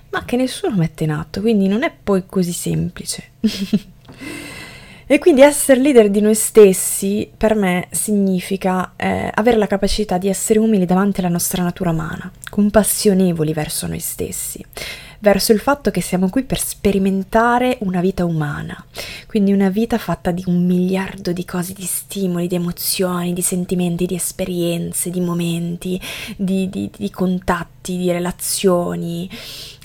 ma 0.10 0.26
che 0.26 0.36
nessuno 0.36 0.76
mette 0.76 1.04
in 1.06 1.12
atto, 1.12 1.42
quindi 1.42 1.68
non 1.68 1.84
è 1.84 1.92
poi 2.04 2.26
così 2.26 2.52
semplice. 2.52 3.32
e 5.10 5.20
quindi 5.20 5.42
essere 5.42 5.80
leader 5.80 6.10
di 6.10 6.20
noi 6.20 6.36
stessi 6.36 7.30
per 7.36 7.56
me 7.56 7.88
significa 7.92 8.94
eh, 8.98 9.32
avere 9.34 9.58
la 9.58 9.68
capacità 9.68 10.18
di 10.18 10.28
essere 10.28 10.60
umili 10.60 10.86
davanti 10.86 11.22
alla 11.22 11.30
nostra 11.30 11.64
natura 11.64 11.92
umana, 11.92 12.30
compassionevoli 12.50 13.54
verso 13.54 13.88
noi 13.88 14.00
stessi, 14.00 14.64
verso 15.20 15.52
il 15.52 15.60
fatto 15.60 15.92
che 15.92 16.02
siamo 16.02 16.30
qui 16.30 16.44
per 16.44 16.60
sperimentare 16.60 17.78
una 17.82 18.02
vita 18.02 18.26
umana, 18.26 18.84
quindi 19.28 19.52
una 19.52 19.70
vita 19.70 19.98
fatta 19.98 20.32
di 20.32 20.44
un 20.48 20.66
miliardo 20.66 21.32
di 21.32 21.46
cose, 21.46 21.74
di 21.74 21.86
stimoli, 21.86 22.48
di 22.48 22.56
emozioni, 22.56 23.34
di 23.34 23.42
sentimenti, 23.42 24.06
di 24.06 24.16
esperienze, 24.16 25.10
di 25.10 25.22
momenti, 25.22 26.00
di, 26.36 26.70
di, 26.70 26.90
di 26.96 27.10
contatti, 27.10 27.98
di 27.98 28.12
relazioni 28.12 29.30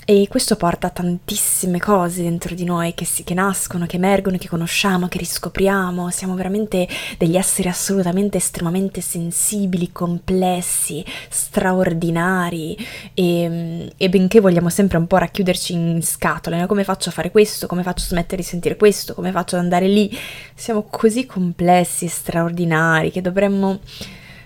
e 0.05 0.27
questo 0.29 0.57
porta 0.57 0.87
a 0.87 0.89
tantissime 0.89 1.79
cose 1.79 2.23
dentro 2.23 2.55
di 2.55 2.65
noi 2.65 2.93
che, 2.93 3.05
si, 3.05 3.23
che, 3.23 3.33
nascono, 3.33 3.85
che 3.85 3.95
emergono, 3.95 4.37
che 4.37 4.49
conosciamo, 4.49 5.07
che 5.07 5.17
riscopriamo. 5.17 6.09
Siamo 6.09 6.35
veramente 6.35 6.87
degli 7.17 7.37
esseri 7.37 7.69
assolutamente 7.69 8.37
estremamente 8.37 8.99
sensibili, 8.99 9.91
complessi, 9.91 11.05
straordinari 11.29 12.77
e, 13.13 13.89
e 13.95 14.09
benché 14.09 14.41
vogliamo 14.41 14.69
sempre 14.69 14.97
un 14.97 15.07
po' 15.07 15.17
racchiuderci 15.17 15.73
in 15.73 16.01
scatole, 16.03 16.59
no? 16.59 16.67
come 16.67 16.83
faccio 16.83 17.09
a 17.09 17.13
fare 17.13 17.31
questo, 17.31 17.67
come 17.67 17.83
faccio 17.83 18.03
a 18.03 18.07
smettere 18.07 18.41
di 18.41 18.47
sentire 18.47 18.75
questo, 18.75 19.13
come 19.13 19.31
faccio 19.31 19.55
ad 19.55 19.61
andare 19.61 19.87
lì, 19.87 20.15
siamo 20.53 20.83
così 20.83 21.25
complessi 21.25 22.05
e 22.05 22.09
straordinari 22.09 23.09
che 23.09 23.21
dovremmo 23.21 23.79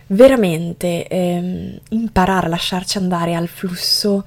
veramente 0.08 1.08
ehm, 1.08 1.80
imparare 1.90 2.46
a 2.46 2.50
lasciarci 2.50 2.98
andare 2.98 3.34
al 3.34 3.48
flusso 3.48 4.24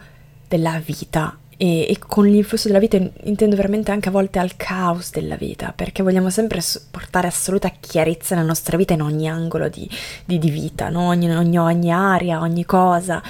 della 0.50 0.82
vita 0.84 1.38
e, 1.56 1.86
e, 1.88 1.98
con 1.98 2.26
il 2.26 2.44
flusso 2.44 2.66
della 2.66 2.80
vita 2.80 2.96
intendo 2.96 3.54
veramente 3.54 3.92
anche 3.92 4.08
a 4.08 4.12
volte 4.12 4.40
al 4.40 4.56
caos 4.56 5.10
della 5.10 5.36
vita, 5.36 5.72
perché 5.76 6.02
vogliamo 6.02 6.28
sempre 6.28 6.60
portare 6.90 7.28
assoluta 7.28 7.70
chiarezza 7.78 8.34
nella 8.34 8.48
nostra 8.48 8.76
vita 8.76 8.94
in 8.94 9.02
ogni 9.02 9.28
angolo 9.28 9.68
di, 9.68 9.88
di, 10.24 10.38
di 10.38 10.50
vita, 10.50 10.88
no? 10.88 11.06
ogni, 11.06 11.30
ogni, 11.30 11.58
ogni 11.58 11.92
area, 11.92 12.40
ogni 12.40 12.64
cosa, 12.64 13.22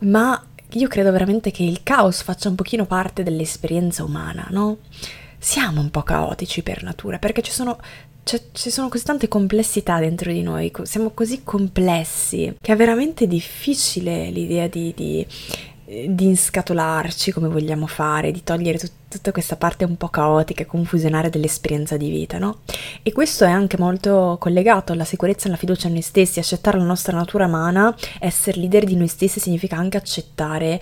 ma 0.00 0.42
io 0.72 0.88
credo 0.88 1.12
veramente 1.12 1.50
che 1.50 1.62
il 1.62 1.82
caos 1.82 2.22
faccia 2.22 2.48
un 2.48 2.56
pochino 2.56 2.86
parte 2.86 3.22
dell'esperienza 3.22 4.02
umana, 4.02 4.46
no? 4.50 4.78
Siamo 5.38 5.80
un 5.80 5.90
po' 5.90 6.02
caotici 6.02 6.62
per 6.62 6.82
natura, 6.82 7.18
perché 7.18 7.42
ci 7.42 7.52
sono 7.52 7.78
cioè, 8.24 8.42
ci 8.52 8.70
sono 8.70 8.88
così 8.88 9.04
tante 9.04 9.28
complessità 9.28 9.98
dentro 9.98 10.32
di 10.32 10.42
noi, 10.42 10.70
siamo 10.82 11.10
così 11.10 11.42
complessi 11.44 12.56
che 12.60 12.72
è 12.72 12.76
veramente 12.76 13.26
difficile 13.26 14.28
l'idea 14.30 14.68
di, 14.68 14.92
di, 14.94 15.26
di 15.88 16.26
inscatolarci 16.26 17.32
come 17.32 17.48
vogliamo 17.48 17.86
fare, 17.86 18.30
di 18.30 18.44
togliere 18.44 18.76
tut- 18.76 18.92
tutta 19.08 19.32
questa 19.32 19.56
parte 19.56 19.84
un 19.84 19.96
po' 19.96 20.08
caotica 20.08 20.62
e 20.62 20.66
confusionaria 20.66 21.30
dell'esperienza 21.30 21.96
di 21.96 22.10
vita, 22.10 22.36
no? 22.36 22.58
E 23.02 23.10
questo 23.10 23.44
è 23.44 23.50
anche 23.50 23.78
molto 23.78 24.36
collegato 24.38 24.92
alla 24.92 25.06
sicurezza 25.06 25.46
e 25.46 25.48
alla 25.48 25.56
fiducia 25.56 25.86
in 25.86 25.94
noi 25.94 26.02
stessi, 26.02 26.38
accettare 26.38 26.76
la 26.76 26.84
nostra 26.84 27.16
natura 27.16 27.46
umana, 27.46 27.94
essere 28.18 28.60
leader 28.60 28.84
di 28.84 28.96
noi 28.96 29.08
stessi 29.08 29.40
significa 29.40 29.76
anche 29.76 29.96
accettare 29.96 30.78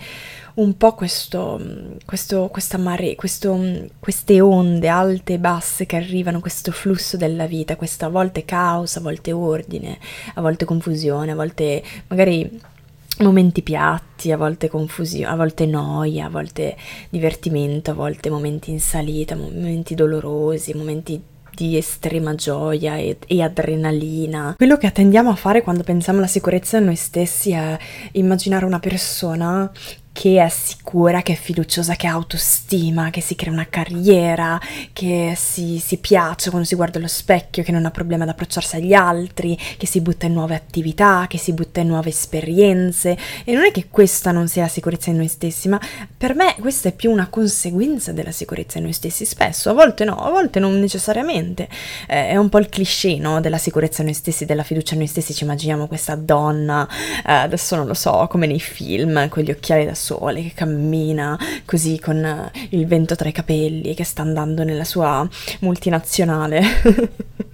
un 0.55 0.75
po' 0.75 0.93
questo, 0.93 1.61
questo, 2.03 2.49
questa 2.49 2.77
mare, 2.77 3.15
questo, 3.15 3.87
queste 3.99 4.41
onde 4.41 4.89
alte 4.89 5.33
e 5.35 5.39
basse 5.39 5.85
che 5.85 5.95
arrivano, 5.95 6.41
questo 6.41 6.73
flusso 6.73 7.15
della 7.15 7.45
vita, 7.45 7.77
questo 7.77 8.05
a 8.05 8.09
volte 8.09 8.43
caos, 8.43 8.97
a 8.97 9.01
volte 9.01 9.31
ordine, 9.31 9.99
a 10.33 10.41
volte 10.41 10.65
confusione, 10.65 11.31
a 11.31 11.35
volte 11.35 11.81
magari 12.07 12.75
momenti 13.19 13.61
piatti, 13.61 14.31
a 14.31 14.37
volte 14.37 14.69
confusione, 14.69 15.31
a 15.31 15.35
volte 15.35 15.65
noia, 15.65 16.25
a 16.25 16.29
volte 16.29 16.75
divertimento, 17.09 17.91
a 17.91 17.93
volte 17.93 18.29
momenti 18.29 18.71
in 18.71 18.79
salita, 18.79 19.35
momenti 19.35 19.95
dolorosi, 19.95 20.73
momenti 20.73 21.21
di 21.57 21.75
estrema 21.75 22.35
gioia 22.35 22.97
e, 22.97 23.17
e, 23.25 23.41
adrenalina. 23.41 24.53
Quello 24.55 24.77
che 24.77 24.91
tendiamo 24.91 25.31
a 25.31 25.35
fare 25.35 25.63
quando 25.63 25.81
pensiamo 25.81 26.19
alla 26.19 26.27
sicurezza 26.27 26.77
in 26.77 26.85
noi 26.85 26.95
stessi 26.95 27.51
è 27.51 27.77
immaginare 28.11 28.65
una 28.65 28.79
persona 28.79 29.71
che 30.17 30.43
è 30.43 30.49
sicura, 30.49 31.21
che 31.21 31.33
è 31.33 31.35
fiduciosa, 31.35 31.93
che 31.93 32.07
ha 32.07 32.13
autostima, 32.13 33.11
che 33.11 33.21
si 33.21 33.35
crea 33.35 33.53
una 33.53 33.67
carriera, 33.69 34.59
che 34.91 35.35
si, 35.37 35.77
si, 35.77 35.97
piace 35.97 36.49
quando 36.49 36.67
si 36.67 36.73
guarda 36.73 36.97
allo 36.97 37.07
specchio, 37.07 37.61
che 37.61 37.71
non 37.71 37.85
ha 37.85 37.91
problema 37.91 38.23
ad 38.23 38.31
approcciarsi 38.31 38.77
agli 38.77 38.93
altri, 38.93 39.55
che 39.77 39.85
si 39.85 40.01
butta 40.01 40.25
in 40.25 40.33
nuove 40.33 40.55
attività, 40.55 41.27
che 41.29 41.37
si 41.37 41.53
butta 41.53 41.81
in 41.81 41.89
nuove 41.89 42.09
esperienze. 42.09 43.15
E 43.43 43.53
non 43.53 43.63
è 43.65 43.71
che 43.71 43.89
questa 43.91 44.31
non 44.31 44.47
sia 44.47 44.63
la 44.63 44.69
sicurezza 44.69 45.11
in 45.11 45.17
noi 45.17 45.27
stessi, 45.27 45.67
ma 45.67 45.79
per 46.17 46.33
me 46.33 46.55
questa 46.59 46.89
è 46.89 46.93
più 46.93 47.11
una 47.11 47.27
conseguenza 47.27 48.11
della 48.11 48.31
sicurezza 48.31 48.79
in 48.79 48.85
noi 48.85 48.93
stessi. 48.93 49.23
Spesso, 49.23 49.69
a 49.69 49.73
volte 49.73 50.03
no, 50.03 50.15
a 50.15 50.31
volte 50.31 50.57
non 50.57 50.79
necessariamente. 50.79 51.69
Eh, 52.07 52.29
è 52.29 52.37
un 52.37 52.49
po' 52.49 52.57
il 52.57 52.69
cliché 52.69 53.17
no, 53.19 53.39
della 53.39 53.59
sicurezza 53.59 54.01
in 54.01 54.07
noi 54.07 54.15
stessi, 54.15 54.45
della 54.45 54.63
fiducia 54.63 54.93
in 54.93 55.01
noi 55.01 55.09
stessi. 55.09 55.35
Ci 55.35 55.43
immaginiamo 55.43 55.85
questa 55.85 56.15
donna, 56.15 56.87
eh, 57.23 57.33
adesso 57.33 57.75
non 57.75 57.85
lo 57.85 57.93
so, 57.93 58.25
come 58.27 58.47
nei 58.47 58.59
film, 58.59 59.29
con 59.29 59.43
gli 59.43 59.51
occhiali 59.51 59.85
da 59.85 59.93
sole 59.93 60.05
che 60.15 60.51
cammina 60.55 61.37
così 61.65 61.99
con 61.99 62.23
eh, 62.23 62.51
il 62.69 62.85
vento 62.87 63.15
tra 63.15 63.27
i 63.29 63.31
capelli 63.31 63.93
che 63.93 64.03
sta 64.03 64.21
andando 64.21 64.63
nella 64.63 64.83
sua 64.83 65.27
multinazionale. 65.59 66.61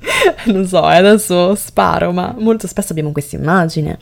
non 0.48 0.67
so, 0.67 0.89
eh, 0.89 0.98
adesso 0.98 1.55
sparo, 1.55 2.12
ma 2.12 2.36
molto 2.38 2.67
spesso 2.67 2.91
abbiamo 2.91 3.12
questa 3.12 3.36
immagine 3.36 3.98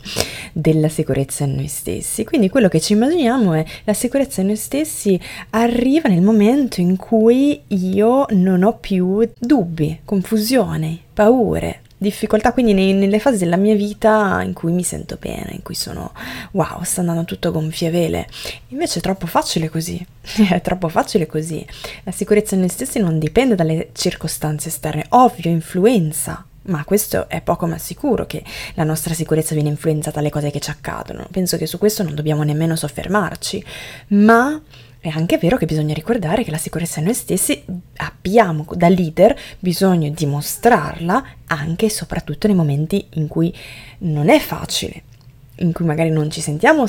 della 0.52 0.88
sicurezza 0.88 1.44
in 1.44 1.54
noi 1.54 1.68
stessi. 1.68 2.24
Quindi 2.24 2.48
quello 2.48 2.68
che 2.68 2.80
ci 2.80 2.92
immaginiamo 2.92 3.54
è 3.54 3.64
la 3.84 3.94
sicurezza 3.94 4.40
in 4.40 4.48
noi 4.48 4.56
stessi 4.56 5.18
arriva 5.50 6.08
nel 6.08 6.22
momento 6.22 6.80
in 6.80 6.96
cui 6.96 7.62
io 7.68 8.26
non 8.30 8.62
ho 8.62 8.76
più 8.78 9.28
dubbi, 9.38 10.00
confusione, 10.04 10.98
paure, 11.12 11.80
difficoltà, 12.02 12.52
quindi 12.52 12.74
nei, 12.74 12.92
nelle 12.92 13.18
fasi 13.18 13.38
della 13.38 13.56
mia 13.56 13.74
vita 13.74 14.42
in 14.42 14.52
cui 14.52 14.72
mi 14.72 14.82
sento 14.82 15.16
bene, 15.18 15.52
in 15.52 15.62
cui 15.62 15.74
sono 15.74 16.12
wow, 16.50 16.82
sta 16.82 17.00
andando 17.00 17.24
tutto 17.24 17.50
gonfie 17.50 17.90
vele. 17.90 18.28
Invece 18.68 18.98
è 18.98 19.02
troppo 19.02 19.26
facile 19.26 19.70
così, 19.70 20.04
è 20.50 20.60
troppo 20.60 20.88
facile 20.88 21.26
così. 21.26 21.64
La 22.04 22.12
sicurezza 22.12 22.54
in 22.54 22.60
noi 22.60 22.68
stessi 22.68 22.98
non 22.98 23.18
dipende 23.18 23.54
dalle 23.54 23.88
circostanze 23.92 24.68
esterne, 24.68 25.06
ovvio, 25.10 25.50
influenza. 25.50 26.44
Ma 26.64 26.84
questo 26.84 27.28
è 27.28 27.40
poco 27.40 27.66
ma 27.66 27.76
sicuro 27.76 28.24
che 28.24 28.44
la 28.74 28.84
nostra 28.84 29.14
sicurezza 29.14 29.54
viene 29.54 29.68
influenzata 29.70 30.18
dalle 30.18 30.30
cose 30.30 30.50
che 30.50 30.60
ci 30.60 30.70
accadono. 30.70 31.26
Penso 31.30 31.56
che 31.56 31.66
su 31.66 31.78
questo 31.78 32.04
non 32.04 32.14
dobbiamo 32.14 32.44
nemmeno 32.44 32.76
soffermarci, 32.76 33.64
ma 34.08 34.60
è 35.02 35.08
anche 35.08 35.36
vero 35.36 35.56
che 35.56 35.66
bisogna 35.66 35.94
ricordare 35.94 36.44
che 36.44 36.52
la 36.52 36.56
sicurezza 36.56 37.00
in 37.00 37.06
noi 37.06 37.14
stessi 37.14 37.64
abbiamo 37.96 38.64
da 38.74 38.88
leader 38.88 39.36
bisogno 39.58 40.08
di 40.10 40.26
mostrarla 40.26 41.24
anche 41.48 41.86
e 41.86 41.90
soprattutto 41.90 42.46
nei 42.46 42.54
momenti 42.54 43.04
in 43.14 43.26
cui 43.26 43.52
non 43.98 44.28
è 44.28 44.38
facile, 44.38 45.02
in 45.56 45.72
cui 45.72 45.84
magari 45.84 46.10
non 46.10 46.30
ci 46.30 46.40
sentiamo 46.40 46.86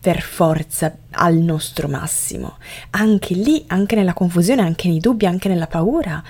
per 0.00 0.20
forza 0.20 0.96
al 1.10 1.34
nostro 1.34 1.88
massimo. 1.88 2.58
Anche 2.90 3.34
lì, 3.34 3.64
anche 3.66 3.96
nella 3.96 4.12
confusione, 4.12 4.62
anche 4.62 4.86
nei 4.86 5.00
dubbi, 5.00 5.26
anche 5.26 5.48
nella 5.48 5.66
paura, 5.66 6.22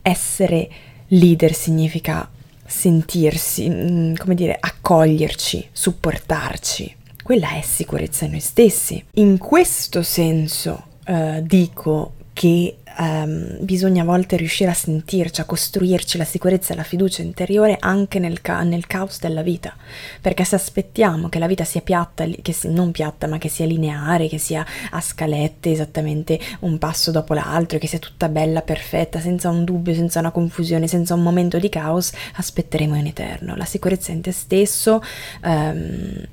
essere 0.00 0.70
leader 1.08 1.52
significa 1.52 2.26
sentirsi, 2.64 3.68
mm, 3.68 4.14
come 4.14 4.34
dire, 4.34 4.56
accoglierci, 4.58 5.68
supportarci, 5.70 6.96
quella 7.32 7.52
è 7.52 7.62
sicurezza 7.62 8.26
in 8.26 8.32
noi 8.32 8.40
stessi. 8.40 9.02
In 9.14 9.38
questo 9.38 10.02
senso 10.02 10.84
eh, 11.06 11.42
dico 11.42 12.12
che 12.34 12.76
um, 12.98 13.56
bisogna 13.60 14.02
a 14.02 14.04
volte 14.04 14.36
riuscire 14.36 14.70
a 14.70 14.74
sentirci, 14.74 15.40
a 15.40 15.46
costruirci 15.46 16.18
la 16.18 16.26
sicurezza 16.26 16.74
e 16.74 16.76
la 16.76 16.82
fiducia 16.82 17.22
interiore 17.22 17.78
anche 17.80 18.18
nel, 18.18 18.42
ca- 18.42 18.60
nel, 18.64 18.86
caos 18.86 19.18
della 19.18 19.40
vita. 19.40 19.74
Perché 20.20 20.44
se 20.44 20.56
aspettiamo 20.56 21.30
che 21.30 21.38
la 21.38 21.46
vita 21.46 21.64
sia 21.64 21.80
piatta, 21.80 22.26
che 22.26 22.52
si- 22.52 22.68
non 22.68 22.90
piatta, 22.90 23.26
ma 23.26 23.38
che 23.38 23.48
sia 23.48 23.64
lineare, 23.64 24.28
che 24.28 24.36
sia 24.36 24.62
a 24.90 25.00
scalette 25.00 25.70
esattamente 25.70 26.38
un 26.60 26.76
passo 26.76 27.12
dopo 27.12 27.32
l'altro, 27.32 27.78
che 27.78 27.86
sia 27.86 27.98
tutta 27.98 28.28
bella, 28.28 28.60
perfetta, 28.60 29.20
senza 29.20 29.48
un 29.48 29.64
dubbio, 29.64 29.94
senza 29.94 30.18
una 30.18 30.32
confusione, 30.32 30.86
senza 30.86 31.14
un 31.14 31.22
momento 31.22 31.58
di 31.58 31.70
caos, 31.70 32.12
aspetteremo 32.34 32.94
in 32.94 33.06
eterno. 33.06 33.56
La 33.56 33.64
sicurezza 33.64 34.12
in 34.12 34.20
te 34.20 34.32
stesso. 34.32 35.02
Um, 35.42 36.26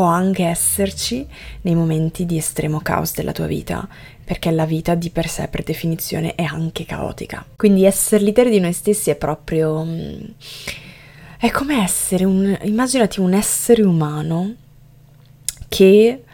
può 0.00 0.08
anche 0.08 0.46
esserci 0.46 1.26
nei 1.60 1.74
momenti 1.74 2.24
di 2.24 2.38
estremo 2.38 2.80
caos 2.80 3.12
della 3.12 3.32
tua 3.32 3.44
vita, 3.44 3.86
perché 4.24 4.50
la 4.50 4.64
vita 4.64 4.94
di 4.94 5.10
per 5.10 5.28
sé 5.28 5.46
per 5.48 5.62
definizione 5.62 6.34
è 6.36 6.42
anche 6.42 6.86
caotica. 6.86 7.44
Quindi 7.54 7.84
essere 7.84 8.24
leader 8.24 8.48
di 8.48 8.60
noi 8.60 8.72
stessi 8.72 9.10
è 9.10 9.14
proprio... 9.14 9.84
Mm, 9.84 10.22
è 11.36 11.50
come 11.50 11.82
essere 11.82 12.24
un... 12.24 12.58
immaginati 12.62 13.20
un 13.20 13.34
essere 13.34 13.82
umano 13.82 14.54
che... 15.68 16.24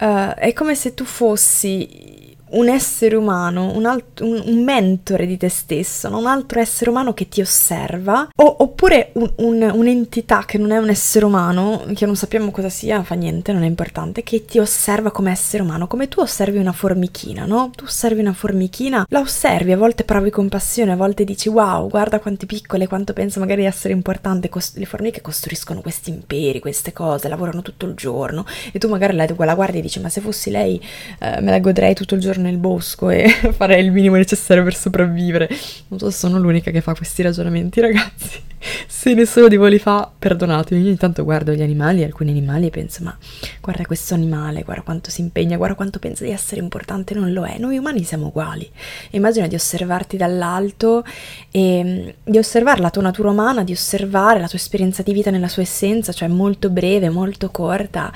Uh, 0.00 0.34
è 0.34 0.52
come 0.52 0.74
se 0.74 0.92
tu 0.92 1.04
fossi 1.04 2.21
un 2.52 2.68
essere 2.68 3.16
umano, 3.16 3.74
un, 3.74 3.86
alt- 3.86 4.20
un, 4.20 4.42
un, 4.44 4.64
mentore 4.64 5.26
di 5.26 5.36
te 5.36 5.48
stesso, 5.48 6.08
no? 6.08 6.18
un 6.18 6.26
altro 6.26 6.60
essere 6.60 6.90
umano 6.90 7.14
che 7.14 7.28
ti 7.28 7.40
osserva, 7.40 8.28
o, 8.34 8.56
oppure 8.60 9.12
un, 9.14 9.70
un'entità 9.72 10.44
che 10.46 10.58
non 10.58 10.70
è 10.70 10.78
un 10.78 10.88
essere 10.88 11.24
umano, 11.24 11.84
che 11.94 12.06
non 12.06 12.16
sappiamo 12.16 12.50
cosa 12.50 12.68
sia, 12.68 13.02
fa 13.02 13.14
niente, 13.14 13.52
non 13.52 13.62
è 13.62 13.66
importante, 13.66 14.22
che 14.22 14.44
ti 14.44 14.58
osserva 14.58 15.10
come 15.10 15.30
essere 15.30 15.62
umano, 15.62 15.86
come 15.86 16.08
tu 16.08 16.20
osservi 16.20 16.58
una 16.58 16.72
formichina, 16.72 17.44
no? 17.44 17.70
Tu 17.74 17.84
osservi 17.84 18.20
una 18.20 18.32
formichina, 18.32 19.06
la 19.08 19.20
osservi, 19.20 19.72
a 19.72 19.76
volte 19.76 20.04
provi 20.04 20.30
compassione, 20.30 20.92
a 20.92 20.96
volte 20.96 21.24
dici 21.24 21.48
wow, 21.48 21.88
guarda 21.88 22.20
quanto 22.20 22.46
piccole, 22.46 22.86
quanto 22.86 23.12
penso 23.12 23.40
magari 23.40 23.62
di 23.62 23.66
essere 23.66 23.92
importante, 23.92 24.48
Cost- 24.48 24.76
le 24.76 24.84
formiche 24.84 25.20
costruiscono 25.20 25.80
questi 25.80 26.10
imperi, 26.10 26.60
queste 26.60 26.92
cose, 26.92 27.28
lavorano 27.28 27.62
tutto 27.62 27.86
il 27.86 27.94
giorno, 27.94 28.44
e 28.72 28.78
tu 28.78 28.88
magari 28.88 29.14
la, 29.14 29.26
la 29.36 29.54
guardi 29.54 29.78
e 29.78 29.80
dici 29.80 30.00
ma 30.00 30.08
se 30.08 30.20
fossi 30.20 30.50
lei 30.50 30.80
eh, 31.20 31.40
me 31.40 31.50
la 31.50 31.58
godrei 31.58 31.94
tutto 31.94 32.14
il 32.14 32.20
giorno 32.20 32.41
nel 32.42 32.58
bosco 32.58 33.08
e 33.08 33.28
farei 33.52 33.84
il 33.84 33.92
minimo 33.92 34.16
necessario 34.16 34.62
per 34.62 34.74
sopravvivere. 34.74 35.48
Non 35.88 35.98
so 35.98 36.10
se 36.10 36.18
sono 36.18 36.38
l'unica 36.38 36.70
che 36.70 36.80
fa 36.80 36.94
questi 36.94 37.22
ragionamenti, 37.22 37.80
ragazzi. 37.80 38.50
Se 38.86 39.12
nessuno 39.14 39.48
di 39.48 39.56
voi 39.56 39.70
li 39.70 39.78
fa, 39.78 40.10
perdonatemi. 40.16 40.80
Ogni 40.80 40.96
tanto 40.96 41.24
guardo 41.24 41.52
gli 41.52 41.62
animali, 41.62 42.04
alcuni 42.04 42.30
animali, 42.30 42.66
e 42.66 42.70
penso: 42.70 43.02
ma 43.02 43.16
guarda 43.60 43.84
questo 43.84 44.14
animale, 44.14 44.62
guarda 44.62 44.82
quanto 44.82 45.10
si 45.10 45.20
impegna, 45.20 45.56
guarda 45.56 45.74
quanto 45.74 45.98
pensa 45.98 46.24
di 46.24 46.30
essere 46.30 46.60
importante, 46.60 47.14
non 47.14 47.32
lo 47.32 47.44
è. 47.44 47.58
Noi 47.58 47.78
umani 47.78 48.04
siamo 48.04 48.26
uguali. 48.26 48.68
Immagina 49.10 49.46
di 49.46 49.54
osservarti 49.54 50.16
dall'alto 50.16 51.04
e 51.50 51.82
mm, 51.84 52.08
di 52.24 52.38
osservare 52.38 52.80
la 52.80 52.90
tua 52.90 53.02
natura 53.02 53.30
umana, 53.30 53.64
di 53.64 53.72
osservare 53.72 54.40
la 54.40 54.48
tua 54.48 54.58
esperienza 54.58 55.02
di 55.02 55.12
vita 55.12 55.30
nella 55.30 55.48
sua 55.48 55.62
essenza, 55.62 56.12
cioè 56.12 56.28
molto 56.28 56.70
breve, 56.70 57.08
molto 57.08 57.50
corta 57.50 58.12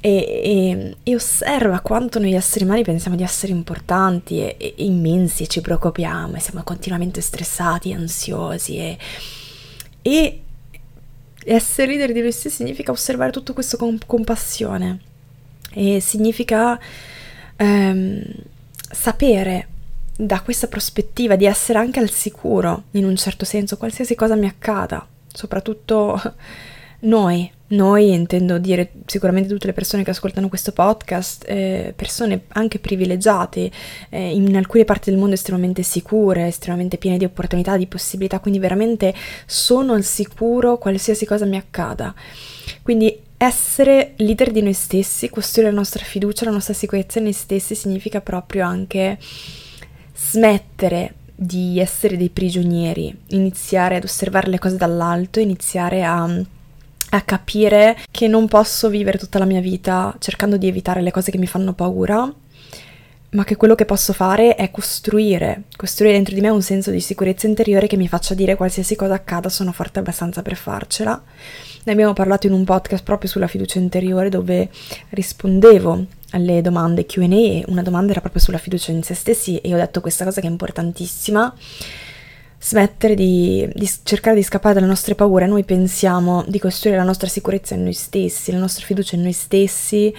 e, 0.00 0.16
e, 0.42 0.96
e, 1.02 1.14
osserva 1.14 1.80
quanto 1.80 2.18
noi 2.18 2.32
esseri 2.32 2.64
umani 2.64 2.82
pensiamo 2.82 3.16
di 3.16 3.22
essere 3.22 3.52
importanti 3.52 4.40
e, 4.40 4.56
e, 4.58 4.74
immensi 4.78 5.42
e 5.42 5.46
ci 5.46 5.60
preoccupiamo 5.60 6.36
e 6.36 6.40
siamo 6.40 6.62
continuamente 6.62 7.20
stressati, 7.20 7.92
ansiosi 7.92 8.78
e, 8.78 8.98
Essere 11.42 11.88
leader 11.88 12.12
di 12.12 12.20
noi 12.20 12.32
stessi 12.32 12.56
significa 12.56 12.92
osservare 12.92 13.32
tutto 13.32 13.54
questo 13.54 13.78
con 13.78 13.98
compassione 14.06 15.00
e 15.72 15.98
significa 16.00 16.78
ehm, 17.56 18.22
sapere 18.90 19.68
da 20.16 20.42
questa 20.42 20.66
prospettiva 20.66 21.36
di 21.36 21.46
essere 21.46 21.78
anche 21.78 21.98
al 21.98 22.10
sicuro, 22.10 22.84
in 22.92 23.06
un 23.06 23.16
certo 23.16 23.46
senso, 23.46 23.78
qualsiasi 23.78 24.14
cosa 24.14 24.34
mi 24.36 24.46
accada, 24.46 25.06
soprattutto 25.32 26.20
noi, 27.00 27.50
noi 27.68 28.12
intendo 28.12 28.58
dire 28.58 28.90
sicuramente 29.06 29.48
tutte 29.48 29.66
le 29.66 29.72
persone 29.72 30.02
che 30.02 30.10
ascoltano 30.10 30.48
questo 30.48 30.72
podcast, 30.72 31.44
eh, 31.48 31.92
persone 31.94 32.42
anche 32.48 32.78
privilegiate, 32.78 33.70
eh, 34.08 34.34
in 34.34 34.56
alcune 34.56 34.84
parti 34.84 35.10
del 35.10 35.18
mondo 35.18 35.34
estremamente 35.34 35.82
sicure, 35.82 36.46
estremamente 36.46 36.98
piene 36.98 37.16
di 37.16 37.24
opportunità, 37.24 37.76
di 37.76 37.86
possibilità, 37.86 38.40
quindi 38.40 38.58
veramente 38.58 39.14
sono 39.46 39.94
al 39.94 40.04
sicuro 40.04 40.78
qualsiasi 40.78 41.24
cosa 41.24 41.44
mi 41.44 41.56
accada. 41.56 42.14
Quindi 42.82 43.18
essere 43.36 44.12
leader 44.16 44.50
di 44.50 44.62
noi 44.62 44.74
stessi, 44.74 45.30
costruire 45.30 45.70
la 45.70 45.78
nostra 45.78 46.04
fiducia, 46.04 46.44
la 46.44 46.50
nostra 46.50 46.74
sicurezza 46.74 47.18
in 47.18 47.24
noi 47.24 47.32
stessi 47.32 47.74
significa 47.74 48.20
proprio 48.20 48.66
anche 48.66 49.16
smettere 50.14 51.14
di 51.34 51.80
essere 51.80 52.18
dei 52.18 52.28
prigionieri, 52.28 53.16
iniziare 53.28 53.96
ad 53.96 54.04
osservare 54.04 54.50
le 54.50 54.58
cose 54.58 54.76
dall'alto, 54.76 55.40
iniziare 55.40 56.04
a, 56.04 56.28
a, 57.10 57.20
capire 57.22 57.96
che 58.10 58.28
non 58.28 58.48
posso 58.48 58.88
vivere 58.88 59.18
tutta 59.18 59.38
la 59.38 59.44
mia 59.44 59.60
vita 59.60 60.14
cercando 60.18 60.56
di 60.56 60.66
evitare 60.66 61.02
le 61.02 61.10
cose 61.10 61.30
che 61.30 61.38
mi 61.38 61.46
fanno 61.46 61.72
paura, 61.72 62.32
ma 63.32 63.44
che 63.44 63.56
quello 63.56 63.74
che 63.74 63.84
posso 63.84 64.12
fare 64.12 64.56
è 64.56 64.70
costruire, 64.70 65.64
costruire 65.76 66.14
dentro 66.14 66.34
di 66.34 66.40
me 66.40 66.48
un 66.48 66.62
senso 66.62 66.90
di 66.90 67.00
sicurezza 67.00 67.46
interiore 67.46 67.86
che 67.86 67.96
mi 67.96 68.08
faccia 68.08 68.34
dire 68.34 68.56
qualsiasi 68.56 68.96
cosa 68.96 69.14
accada 69.14 69.48
sono 69.48 69.72
forte 69.72 70.00
abbastanza 70.00 70.42
per 70.42 70.56
farcela. 70.56 71.22
Ne 71.84 71.92
abbiamo 71.92 72.12
parlato 72.12 72.46
in 72.46 72.52
un 72.52 72.64
podcast 72.64 73.04
proprio 73.04 73.30
sulla 73.30 73.46
fiducia 73.46 73.78
interiore 73.78 74.28
dove 74.28 74.68
rispondevo 75.10 76.06
alle 76.30 76.60
domande 76.60 77.06
QA 77.06 77.24
e 77.24 77.64
una 77.68 77.82
domanda 77.82 78.10
era 78.12 78.20
proprio 78.20 78.42
sulla 78.42 78.58
fiducia 78.58 78.92
in 78.92 79.02
se 79.02 79.14
stessi 79.14 79.58
e 79.58 79.72
ho 79.74 79.76
detto 79.76 80.00
questa 80.00 80.24
cosa 80.24 80.40
che 80.40 80.46
è 80.46 80.50
importantissima 80.50 81.54
smettere 82.62 83.14
di, 83.14 83.66
di, 83.74 83.90
cercare 84.02 84.36
di 84.36 84.42
scappare 84.42 84.74
dalle 84.74 84.86
nostre 84.86 85.14
paure. 85.14 85.46
Noi 85.46 85.64
pensiamo 85.64 86.44
di 86.46 86.58
costruire 86.58 86.98
la 86.98 87.04
nostra 87.04 87.28
sicurezza 87.28 87.74
in 87.74 87.84
noi 87.84 87.94
stessi, 87.94 88.52
la 88.52 88.58
nostra 88.58 88.84
fiducia 88.84 89.16
in 89.16 89.22
noi 89.22 89.32
stessi, 89.32 90.14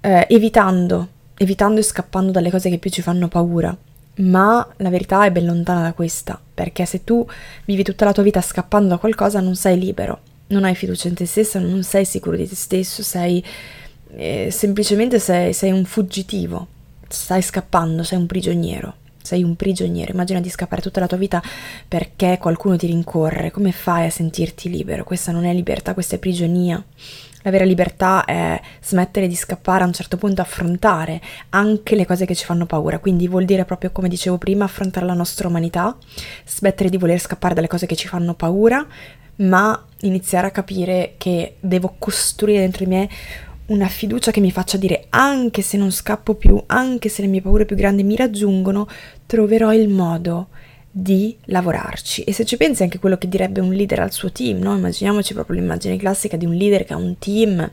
eh, 0.00 0.26
evitando, 0.30 1.08
evitando 1.36 1.80
e 1.80 1.82
scappando 1.82 2.32
dalle 2.32 2.50
cose 2.50 2.70
che 2.70 2.78
più 2.78 2.90
ci 2.90 3.02
fanno 3.02 3.28
paura. 3.28 3.76
Ma 4.14 4.66
la 4.78 4.90
verità 4.90 5.24
è 5.24 5.30
ben 5.30 5.44
lontana 5.44 5.82
da 5.82 5.92
questa, 5.92 6.40
perché 6.54 6.86
se 6.86 7.04
tu 7.04 7.24
vivi 7.66 7.82
tutta 7.82 8.04
la 8.04 8.12
tua 8.12 8.22
vita 8.22 8.40
scappando 8.40 8.88
da 8.88 8.98
qualcosa 8.98 9.40
non 9.40 9.54
sei 9.54 9.78
libero, 9.78 10.20
non 10.48 10.64
hai 10.64 10.74
fiducia 10.74 11.08
in 11.08 11.14
te 11.14 11.26
stesso, 11.26 11.58
non 11.58 11.82
sei 11.82 12.04
sicuro 12.04 12.36
di 12.36 12.48
te 12.48 12.54
stesso, 12.54 13.02
sei 13.02 13.42
eh, 14.14 14.48
semplicemente 14.50 15.18
sei, 15.18 15.52
sei 15.52 15.70
un 15.70 15.84
fuggitivo, 15.84 16.66
stai 17.08 17.42
scappando, 17.42 18.02
sei 18.02 18.18
un 18.18 18.26
prigioniero. 18.26 18.94
Sei 19.32 19.44
un 19.44 19.56
prigioniero, 19.56 20.12
immagina 20.12 20.40
di 20.40 20.50
scappare 20.50 20.82
tutta 20.82 21.00
la 21.00 21.06
tua 21.06 21.16
vita 21.16 21.42
perché 21.88 22.36
qualcuno 22.38 22.76
ti 22.76 22.86
rincorre, 22.86 23.50
come 23.50 23.72
fai 23.72 24.04
a 24.04 24.10
sentirti 24.10 24.68
libero? 24.68 25.04
Questa 25.04 25.32
non 25.32 25.46
è 25.46 25.54
libertà, 25.54 25.94
questa 25.94 26.16
è 26.16 26.18
prigionia. 26.18 26.84
La 27.40 27.50
vera 27.50 27.64
libertà 27.64 28.26
è 28.26 28.60
smettere 28.82 29.28
di 29.28 29.34
scappare 29.34 29.84
a 29.84 29.86
un 29.86 29.94
certo 29.94 30.18
punto, 30.18 30.42
affrontare 30.42 31.18
anche 31.48 31.96
le 31.96 32.04
cose 32.04 32.26
che 32.26 32.34
ci 32.34 32.44
fanno 32.44 32.66
paura, 32.66 32.98
quindi 32.98 33.26
vuol 33.26 33.46
dire 33.46 33.64
proprio 33.64 33.90
come 33.90 34.10
dicevo 34.10 34.36
prima, 34.36 34.66
affrontare 34.66 35.06
la 35.06 35.14
nostra 35.14 35.48
umanità, 35.48 35.96
smettere 36.44 36.90
di 36.90 36.98
voler 36.98 37.18
scappare 37.18 37.54
dalle 37.54 37.68
cose 37.68 37.86
che 37.86 37.96
ci 37.96 38.08
fanno 38.08 38.34
paura, 38.34 38.86
ma 39.36 39.82
iniziare 40.00 40.48
a 40.48 40.50
capire 40.50 41.14
che 41.16 41.56
devo 41.58 41.94
costruire 41.98 42.60
dentro 42.60 42.84
di 42.84 42.90
me 42.90 43.08
una 43.66 43.88
fiducia 43.88 44.30
che 44.30 44.40
mi 44.40 44.50
faccia 44.50 44.76
dire 44.76 45.06
anche 45.10 45.62
se 45.62 45.76
non 45.76 45.90
scappo 45.90 46.34
più, 46.34 46.62
anche 46.66 47.08
se 47.08 47.22
le 47.22 47.28
mie 47.28 47.42
paure 47.42 47.64
più 47.64 47.76
grandi 47.76 48.02
mi 48.02 48.16
raggiungono, 48.16 48.88
troverò 49.26 49.72
il 49.72 49.88
modo 49.88 50.48
di 50.90 51.36
lavorarci. 51.46 52.22
E 52.24 52.32
se 52.32 52.44
ci 52.44 52.56
pensi 52.56 52.82
anche 52.82 52.98
quello 52.98 53.16
che 53.16 53.28
direbbe 53.28 53.60
un 53.60 53.72
leader 53.72 54.00
al 54.00 54.12
suo 54.12 54.30
team, 54.30 54.58
no? 54.58 54.76
Immaginiamoci 54.76 55.32
proprio 55.32 55.58
l'immagine 55.58 55.96
classica 55.96 56.36
di 56.36 56.44
un 56.44 56.52
leader 56.52 56.84
che 56.84 56.92
ha 56.92 56.98
un 56.98 57.16
team. 57.18 57.70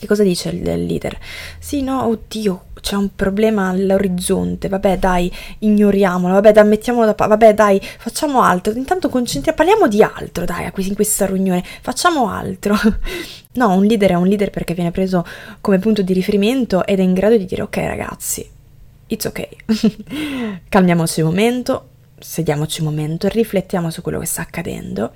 Che 0.00 0.06
cosa 0.06 0.22
dice 0.22 0.48
il 0.48 0.62
leader? 0.62 1.18
Sì, 1.58 1.82
no, 1.82 2.06
oddio, 2.06 2.62
c'è 2.80 2.96
un 2.96 3.14
problema 3.14 3.68
all'orizzonte, 3.68 4.68
vabbè 4.68 4.96
dai, 4.96 5.30
ignoriamolo, 5.58 6.32
vabbè 6.32 6.52
dai, 6.52 6.66
mettiamolo 6.66 7.04
da 7.04 7.12
parte, 7.12 7.36
vabbè 7.36 7.52
dai, 7.52 7.78
facciamo 7.98 8.40
altro, 8.40 8.72
intanto 8.72 9.10
concentriamo, 9.10 9.58
parliamo 9.58 9.88
di 9.88 10.02
altro, 10.02 10.46
dai, 10.46 10.72
in 10.74 10.94
questa 10.94 11.26
riunione, 11.26 11.62
facciamo 11.82 12.30
altro. 12.30 12.74
no, 13.52 13.74
un 13.74 13.84
leader 13.84 14.12
è 14.12 14.14
un 14.14 14.26
leader 14.26 14.48
perché 14.48 14.72
viene 14.72 14.90
preso 14.90 15.22
come 15.60 15.78
punto 15.78 16.00
di 16.00 16.14
riferimento 16.14 16.86
ed 16.86 16.98
è 16.98 17.02
in 17.02 17.12
grado 17.12 17.36
di 17.36 17.44
dire 17.44 17.60
ok 17.60 17.76
ragazzi, 17.76 18.48
it's 19.08 19.26
ok, 19.26 19.48
calmiamoci 20.70 21.20
un 21.20 21.28
momento, 21.28 21.89
sediamoci 22.20 22.80
un 22.80 22.88
momento, 22.88 23.28
riflettiamo 23.28 23.90
su 23.90 24.02
quello 24.02 24.18
che 24.18 24.26
sta 24.26 24.42
accadendo, 24.42 25.12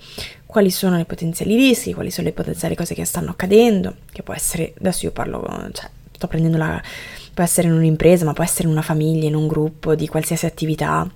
quali 0.46 0.70
sono 0.70 0.98
i 0.98 1.04
potenziali 1.04 1.54
rischi, 1.54 1.94
quali 1.94 2.10
sono 2.10 2.26
le 2.26 2.32
potenziali 2.32 2.74
cose 2.74 2.94
che 2.94 3.04
stanno 3.04 3.30
accadendo, 3.30 3.96
che 4.10 4.22
può 4.22 4.34
essere, 4.34 4.74
adesso 4.78 5.06
io 5.06 5.12
parlo, 5.12 5.42
cioè 5.72 5.88
sto 6.12 6.26
prendendo 6.26 6.58
la 6.58 6.82
può 7.34 7.42
essere 7.42 7.66
in 7.66 7.74
un'impresa, 7.74 8.24
ma 8.24 8.32
può 8.32 8.44
essere 8.44 8.64
in 8.64 8.70
una 8.70 8.82
famiglia, 8.82 9.26
in 9.26 9.34
un 9.34 9.48
gruppo, 9.48 9.94
di 9.94 10.06
qualsiasi 10.06 10.46
attività. 10.46 11.08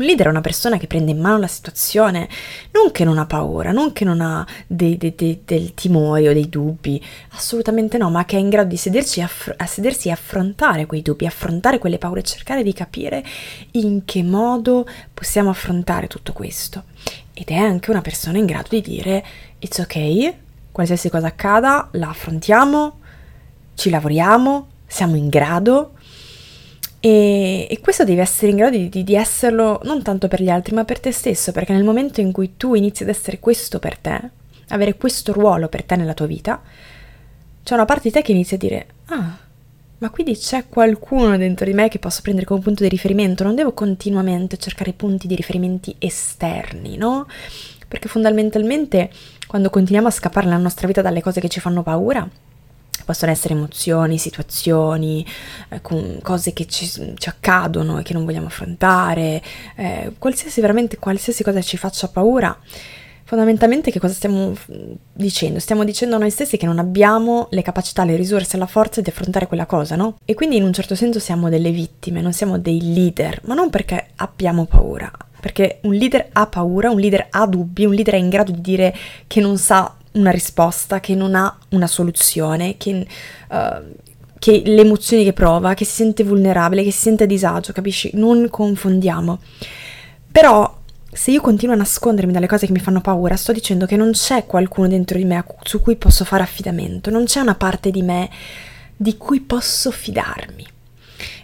Un 0.00 0.06
leader 0.06 0.28
è 0.28 0.30
una 0.30 0.40
persona 0.40 0.78
che 0.78 0.86
prende 0.86 1.10
in 1.10 1.20
mano 1.20 1.38
la 1.38 1.46
situazione, 1.46 2.26
non 2.72 2.90
che 2.90 3.04
non 3.04 3.18
ha 3.18 3.26
paura, 3.26 3.70
non 3.70 3.92
che 3.92 4.06
non 4.06 4.22
ha 4.22 4.46
dei, 4.66 4.96
dei, 4.96 5.14
dei, 5.14 5.42
del 5.44 5.74
timore 5.74 6.30
o 6.30 6.32
dei 6.32 6.48
dubbi, 6.48 7.04
assolutamente 7.32 7.98
no, 7.98 8.08
ma 8.08 8.24
che 8.24 8.38
è 8.38 8.40
in 8.40 8.48
grado 8.48 8.68
di 8.68 8.78
sedersi, 8.78 9.20
aff- 9.20 9.52
a 9.54 9.66
sedersi 9.66 10.08
e 10.08 10.12
affrontare 10.12 10.86
quei 10.86 11.02
dubbi, 11.02 11.26
affrontare 11.26 11.78
quelle 11.78 11.98
paure, 11.98 12.22
cercare 12.22 12.62
di 12.62 12.72
capire 12.72 13.22
in 13.72 14.06
che 14.06 14.22
modo 14.22 14.88
possiamo 15.12 15.50
affrontare 15.50 16.06
tutto 16.06 16.32
questo. 16.32 16.84
Ed 17.34 17.48
è 17.48 17.56
anche 17.56 17.90
una 17.90 18.00
persona 18.00 18.38
in 18.38 18.46
grado 18.46 18.68
di 18.70 18.80
dire, 18.80 19.22
it's 19.58 19.78
ok, 19.80 20.34
qualsiasi 20.72 21.10
cosa 21.10 21.26
accada, 21.26 21.88
la 21.92 22.08
affrontiamo, 22.08 23.00
ci 23.74 23.90
lavoriamo, 23.90 24.68
siamo 24.86 25.16
in 25.16 25.28
grado 25.28 25.92
e, 27.00 27.66
e, 27.70 27.80
questo 27.80 28.04
devi 28.04 28.20
essere 28.20 28.50
in 28.50 28.58
grado 28.58 28.76
di, 28.76 28.88
di, 28.90 29.02
di, 29.02 29.14
esserlo 29.14 29.80
non 29.84 30.02
tanto 30.02 30.28
per 30.28 30.42
gli 30.42 30.50
altri 30.50 30.74
ma 30.74 30.84
per 30.84 31.00
te 31.00 31.12
stesso 31.12 31.50
perché 31.50 31.72
nel 31.72 31.82
momento 31.82 32.20
in 32.20 32.30
cui 32.30 32.56
tu 32.58 32.74
inizi 32.74 33.04
ad 33.04 33.08
essere 33.08 33.40
questo 33.40 33.78
per 33.78 33.96
te, 33.96 34.20
avere 34.68 34.96
questo 34.96 35.32
ruolo 35.32 35.68
per 35.68 35.82
te 35.82 35.96
nella 35.96 36.14
tua 36.14 36.26
vita, 36.26 36.60
c'è 37.62 37.74
una 37.74 37.86
parte 37.86 38.08
di 38.08 38.10
te 38.10 38.22
che 38.22 38.32
inizia 38.32 38.56
a 38.56 38.60
dire 38.60 38.86
ah, 39.06 39.38
ma 40.00 40.10
quindi 40.10 40.36
c'è 40.36 40.66
qualcuno 40.68 41.36
dentro 41.36 41.66
di 41.66 41.72
me 41.72 41.88
che 41.88 41.98
posso 41.98 42.20
prendere 42.22 42.46
come 42.46 42.60
punto 42.60 42.82
di 42.82 42.88
riferimento, 42.88 43.44
non 43.44 43.54
devo 43.54 43.72
continuamente 43.72 44.56
cercare 44.56 44.92
punti 44.92 45.26
di 45.26 45.34
riferimenti 45.34 45.94
esterni, 45.98 46.96
no? 46.96 47.26
Perché 47.86 48.08
fondamentalmente 48.08 49.10
quando 49.46 49.68
continuiamo 49.68 50.08
a 50.08 50.12
scappare 50.12 50.46
nella 50.46 50.58
nostra 50.58 50.86
vita 50.86 51.02
dalle 51.02 51.20
cose 51.20 51.40
che 51.40 51.48
ci 51.48 51.60
fanno 51.60 51.82
paura, 51.82 52.28
possono 53.04 53.32
essere 53.32 53.54
emozioni, 53.54 54.18
situazioni, 54.18 55.24
eh, 55.68 55.80
cose 56.22 56.52
che 56.52 56.66
ci, 56.66 56.86
ci, 56.86 57.28
accadono 57.28 57.98
e 57.98 58.02
che 58.02 58.12
non 58.12 58.24
vogliamo 58.24 58.46
affrontare, 58.46 59.42
eh, 59.76 60.12
qualsiasi 60.18 60.60
veramente 60.60 60.98
qualsiasi 60.98 61.42
cosa 61.42 61.60
ci 61.60 61.76
faccia 61.76 62.08
paura. 62.08 62.56
Fondamentalmente 63.30 63.92
che 63.92 64.00
cosa 64.00 64.12
stiamo 64.12 64.52
dicendo? 65.12 65.60
Stiamo 65.60 65.84
dicendo 65.84 66.16
a 66.16 66.18
noi 66.18 66.30
stessi 66.30 66.56
che 66.56 66.66
non 66.66 66.80
abbiamo 66.80 67.46
le 67.50 67.62
capacità, 67.62 68.04
le 68.04 68.16
risorse, 68.16 68.56
la 68.56 68.66
forza 68.66 69.00
di 69.00 69.08
affrontare 69.08 69.46
quella 69.46 69.66
cosa, 69.66 69.94
no? 69.94 70.16
E 70.24 70.34
quindi 70.34 70.56
in 70.56 70.64
un 70.64 70.72
certo 70.72 70.96
senso 70.96 71.20
siamo 71.20 71.48
delle 71.48 71.70
vittime, 71.70 72.22
non 72.22 72.32
siamo 72.32 72.58
dei 72.58 72.92
leader, 72.92 73.40
ma 73.44 73.54
non 73.54 73.70
perché 73.70 74.08
abbiamo 74.16 74.64
paura, 74.64 75.08
perché 75.40 75.78
un 75.82 75.94
leader 75.94 76.28
ha 76.32 76.48
paura, 76.48 76.90
un 76.90 76.98
leader 76.98 77.28
ha 77.30 77.46
dubbi, 77.46 77.84
un 77.84 77.94
leader 77.94 78.14
è 78.14 78.18
in 78.18 78.30
grado 78.30 78.50
di 78.50 78.60
dire 78.60 78.92
che 79.28 79.40
non 79.40 79.56
sa 79.58 79.94
una 80.12 80.30
risposta, 80.30 81.00
che 81.00 81.14
non 81.14 81.34
ha 81.34 81.56
una 81.70 81.86
soluzione, 81.86 82.76
che, 82.76 83.06
uh, 83.50 83.94
che 84.38 84.62
le 84.64 84.80
emozioni 84.80 85.24
che 85.24 85.32
prova, 85.32 85.74
che 85.74 85.84
si 85.84 85.96
sente 85.96 86.24
vulnerabile, 86.24 86.82
che 86.82 86.90
si 86.90 87.00
sente 87.00 87.24
a 87.24 87.26
disagio, 87.26 87.72
capisci? 87.72 88.10
Non 88.14 88.48
confondiamo. 88.48 89.38
Però 90.30 90.78
se 91.12 91.32
io 91.32 91.40
continuo 91.40 91.74
a 91.74 91.78
nascondermi 91.78 92.32
dalle 92.32 92.46
cose 92.46 92.66
che 92.66 92.72
mi 92.72 92.78
fanno 92.78 93.00
paura, 93.00 93.36
sto 93.36 93.52
dicendo 93.52 93.86
che 93.86 93.96
non 93.96 94.12
c'è 94.12 94.46
qualcuno 94.46 94.88
dentro 94.88 95.18
di 95.18 95.24
me 95.24 95.44
su 95.62 95.80
cui 95.80 95.96
posso 95.96 96.24
fare 96.24 96.42
affidamento, 96.42 97.10
non 97.10 97.24
c'è 97.24 97.40
una 97.40 97.56
parte 97.56 97.90
di 97.90 98.02
me 98.02 98.30
di 98.96 99.16
cui 99.16 99.40
posso 99.40 99.90
fidarmi. 99.90 100.66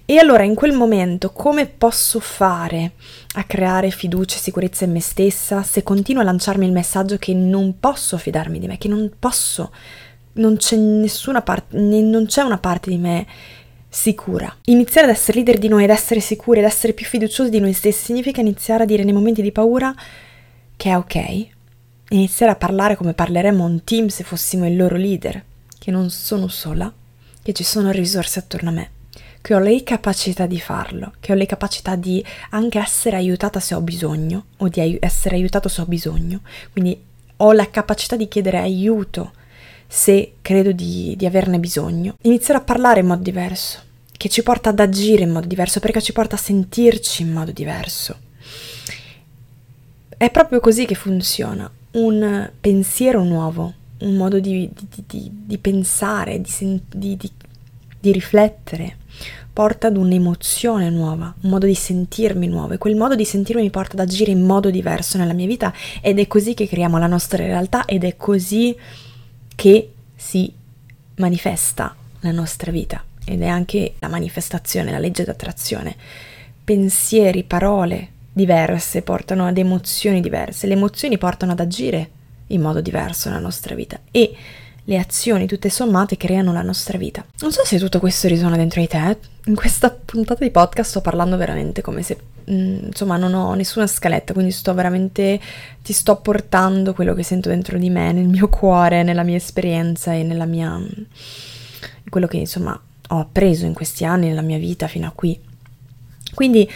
E 0.08 0.18
allora 0.18 0.44
in 0.44 0.54
quel 0.54 0.72
momento 0.72 1.32
come 1.32 1.66
posso 1.66 2.20
fare 2.20 2.92
a 3.34 3.42
creare 3.42 3.90
fiducia 3.90 4.36
e 4.36 4.40
sicurezza 4.40 4.84
in 4.84 4.92
me 4.92 5.00
stessa 5.00 5.64
se 5.64 5.82
continuo 5.82 6.22
a 6.22 6.24
lanciarmi 6.24 6.64
il 6.64 6.70
messaggio 6.70 7.16
che 7.16 7.34
non 7.34 7.80
posso 7.80 8.16
fidarmi 8.16 8.60
di 8.60 8.68
me, 8.68 8.78
che 8.78 8.86
non 8.86 9.10
posso, 9.18 9.72
non 10.34 10.58
c'è 10.58 10.76
nessuna 10.76 11.42
parte, 11.42 11.76
non 11.76 12.26
c'è 12.26 12.42
una 12.42 12.58
parte 12.58 12.88
di 12.88 12.98
me 12.98 13.26
sicura. 13.88 14.54
Iniziare 14.66 15.08
ad 15.08 15.14
essere 15.14 15.38
leader 15.38 15.58
di 15.58 15.66
noi, 15.66 15.82
ad 15.82 15.90
essere 15.90 16.20
sicuri, 16.20 16.60
ad 16.60 16.66
essere 16.66 16.92
più 16.92 17.04
fiduciosi 17.04 17.50
di 17.50 17.58
noi 17.58 17.72
stessi 17.72 18.04
significa 18.04 18.40
iniziare 18.40 18.84
a 18.84 18.86
dire 18.86 19.02
nei 19.02 19.12
momenti 19.12 19.42
di 19.42 19.50
paura 19.50 19.92
che 20.76 20.90
è 20.90 20.96
ok, 20.96 21.46
iniziare 22.10 22.52
a 22.52 22.56
parlare 22.56 22.94
come 22.94 23.12
parleremmo 23.12 23.64
un 23.64 23.82
team 23.82 24.06
se 24.06 24.22
fossimo 24.22 24.68
il 24.68 24.76
loro 24.76 24.94
leader, 24.94 25.42
che 25.80 25.90
non 25.90 26.10
sono 26.10 26.46
sola, 26.46 26.92
che 27.42 27.52
ci 27.52 27.64
sono 27.64 27.90
risorse 27.90 28.38
attorno 28.38 28.68
a 28.68 28.72
me, 28.72 28.90
che 29.46 29.54
ho 29.54 29.60
le 29.60 29.84
capacità 29.84 30.44
di 30.46 30.58
farlo, 30.58 31.12
che 31.20 31.30
ho 31.30 31.36
le 31.36 31.46
capacità 31.46 31.94
di 31.94 32.24
anche 32.50 32.80
essere 32.80 33.14
aiutata 33.14 33.60
se 33.60 33.76
ho 33.76 33.80
bisogno 33.80 34.46
o 34.56 34.66
di 34.66 34.80
ai- 34.80 34.98
essere 35.00 35.36
aiutato 35.36 35.68
se 35.68 35.82
ho 35.82 35.86
bisogno. 35.86 36.40
Quindi 36.72 37.00
ho 37.36 37.52
la 37.52 37.70
capacità 37.70 38.16
di 38.16 38.26
chiedere 38.26 38.58
aiuto 38.58 39.30
se 39.86 40.32
credo 40.42 40.72
di, 40.72 41.14
di 41.16 41.26
averne 41.26 41.60
bisogno. 41.60 42.16
Iniziare 42.22 42.58
a 42.58 42.64
parlare 42.64 42.98
in 42.98 43.06
modo 43.06 43.22
diverso, 43.22 43.78
che 44.16 44.28
ci 44.28 44.42
porta 44.42 44.70
ad 44.70 44.80
agire 44.80 45.22
in 45.22 45.30
modo 45.30 45.46
diverso, 45.46 45.78
perché 45.78 46.02
ci 46.02 46.12
porta 46.12 46.34
a 46.34 46.40
sentirci 46.40 47.22
in 47.22 47.30
modo 47.30 47.52
diverso. 47.52 48.18
È 50.08 50.28
proprio 50.28 50.58
così 50.58 50.86
che 50.86 50.96
funziona, 50.96 51.70
un 51.92 52.50
pensiero 52.60 53.22
nuovo, 53.22 53.72
un 53.98 54.16
modo 54.16 54.40
di, 54.40 54.68
di, 54.72 55.04
di, 55.06 55.30
di 55.32 55.58
pensare, 55.58 56.40
di, 56.40 58.10
riflettere, 58.10 58.96
porta 59.56 59.86
ad 59.86 59.96
un'emozione 59.96 60.90
nuova, 60.90 61.32
un 61.40 61.48
modo 61.48 61.64
di 61.64 61.74
sentirmi 61.74 62.46
nuovo. 62.46 62.74
E 62.74 62.78
quel 62.78 62.94
modo 62.94 63.14
di 63.14 63.24
sentirmi 63.24 63.62
mi 63.62 63.70
porta 63.70 63.94
ad 63.94 64.00
agire 64.00 64.30
in 64.30 64.42
modo 64.42 64.68
diverso 64.68 65.16
nella 65.16 65.32
mia 65.32 65.46
vita 65.46 65.72
ed 66.02 66.18
è 66.18 66.26
così 66.26 66.52
che 66.52 66.68
creiamo 66.68 66.98
la 66.98 67.06
nostra 67.06 67.38
realtà 67.42 67.86
ed 67.86 68.04
è 68.04 68.16
così 68.18 68.76
che 69.54 69.92
si 70.14 70.52
manifesta 71.14 71.96
la 72.20 72.32
nostra 72.32 72.70
vita. 72.70 73.02
Ed 73.24 73.40
è 73.40 73.46
anche 73.46 73.94
la 73.98 74.08
manifestazione, 74.08 74.90
la 74.90 74.98
legge 74.98 75.24
d'attrazione. 75.24 75.96
Pensieri, 76.62 77.42
parole 77.42 78.08
diverse 78.34 79.00
portano 79.00 79.46
ad 79.46 79.56
emozioni 79.56 80.20
diverse, 80.20 80.66
le 80.66 80.74
emozioni 80.74 81.16
portano 81.16 81.52
ad 81.52 81.60
agire 81.60 82.10
in 82.48 82.60
modo 82.60 82.82
diverso 82.82 83.30
nella 83.30 83.40
nostra 83.40 83.74
vita. 83.74 83.98
E 84.10 84.36
le 84.88 84.98
azioni 84.98 85.46
tutte 85.46 85.68
sommate 85.68 86.16
creano 86.16 86.52
la 86.52 86.62
nostra 86.62 86.96
vita. 86.96 87.24
Non 87.40 87.50
so 87.50 87.64
se 87.64 87.78
tutto 87.78 87.98
questo 87.98 88.28
risuona 88.28 88.56
dentro 88.56 88.80
di 88.80 88.86
te, 88.86 89.18
in 89.46 89.56
questa 89.56 89.90
puntata 89.90 90.44
di 90.44 90.50
podcast 90.50 90.90
sto 90.90 91.00
parlando 91.00 91.36
veramente 91.36 91.82
come 91.82 92.02
se, 92.02 92.16
mm, 92.48 92.86
insomma, 92.86 93.16
non 93.16 93.34
ho 93.34 93.54
nessuna 93.54 93.88
scaletta, 93.88 94.32
quindi 94.32 94.52
sto 94.52 94.74
veramente, 94.74 95.40
ti 95.82 95.92
sto 95.92 96.16
portando 96.16 96.94
quello 96.94 97.14
che 97.14 97.24
sento 97.24 97.48
dentro 97.48 97.78
di 97.78 97.90
me, 97.90 98.12
nel 98.12 98.28
mio 98.28 98.48
cuore, 98.48 99.02
nella 99.02 99.24
mia 99.24 99.36
esperienza 99.36 100.12
e 100.12 100.22
nella 100.22 100.46
mia, 100.46 100.76
mm, 100.76 100.86
quello 102.08 102.28
che 102.28 102.36
insomma 102.36 102.80
ho 103.08 103.18
appreso 103.18 103.66
in 103.66 103.74
questi 103.74 104.04
anni, 104.04 104.28
nella 104.28 104.42
mia 104.42 104.58
vita 104.58 104.86
fino 104.86 105.08
a 105.08 105.12
qui. 105.12 105.38
Quindi 106.32 106.70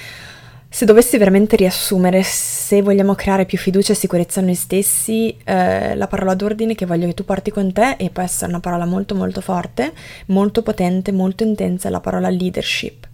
se 0.72 0.85
dovessi 0.85 1.18
veramente 1.18 1.56
riassumere, 1.56 2.22
se 2.22 2.80
vogliamo 2.80 3.16
creare 3.16 3.44
più 3.44 3.59
fiducia 3.59 3.92
e 3.92 3.96
sicurezza 3.96 4.38
in 4.38 4.46
noi 4.46 4.54
stessi, 4.54 5.37
eh, 5.42 5.96
la 5.96 6.06
parola 6.06 6.35
d'ordine 6.35 6.76
che 6.76 6.87
voglio 6.87 7.09
che 7.09 7.14
tu 7.14 7.24
porti 7.24 7.50
con 7.50 7.72
te, 7.72 7.96
e 7.98 8.09
può 8.11 8.22
essere 8.22 8.50
una 8.50 8.61
parola 8.61 8.85
molto 8.85 9.16
molto 9.16 9.40
forte, 9.40 9.92
molto 10.26 10.62
potente, 10.62 11.11
molto 11.11 11.42
intensa, 11.42 11.88
è 11.88 11.90
la 11.90 11.98
parola 11.98 12.28
leadership. 12.28 13.09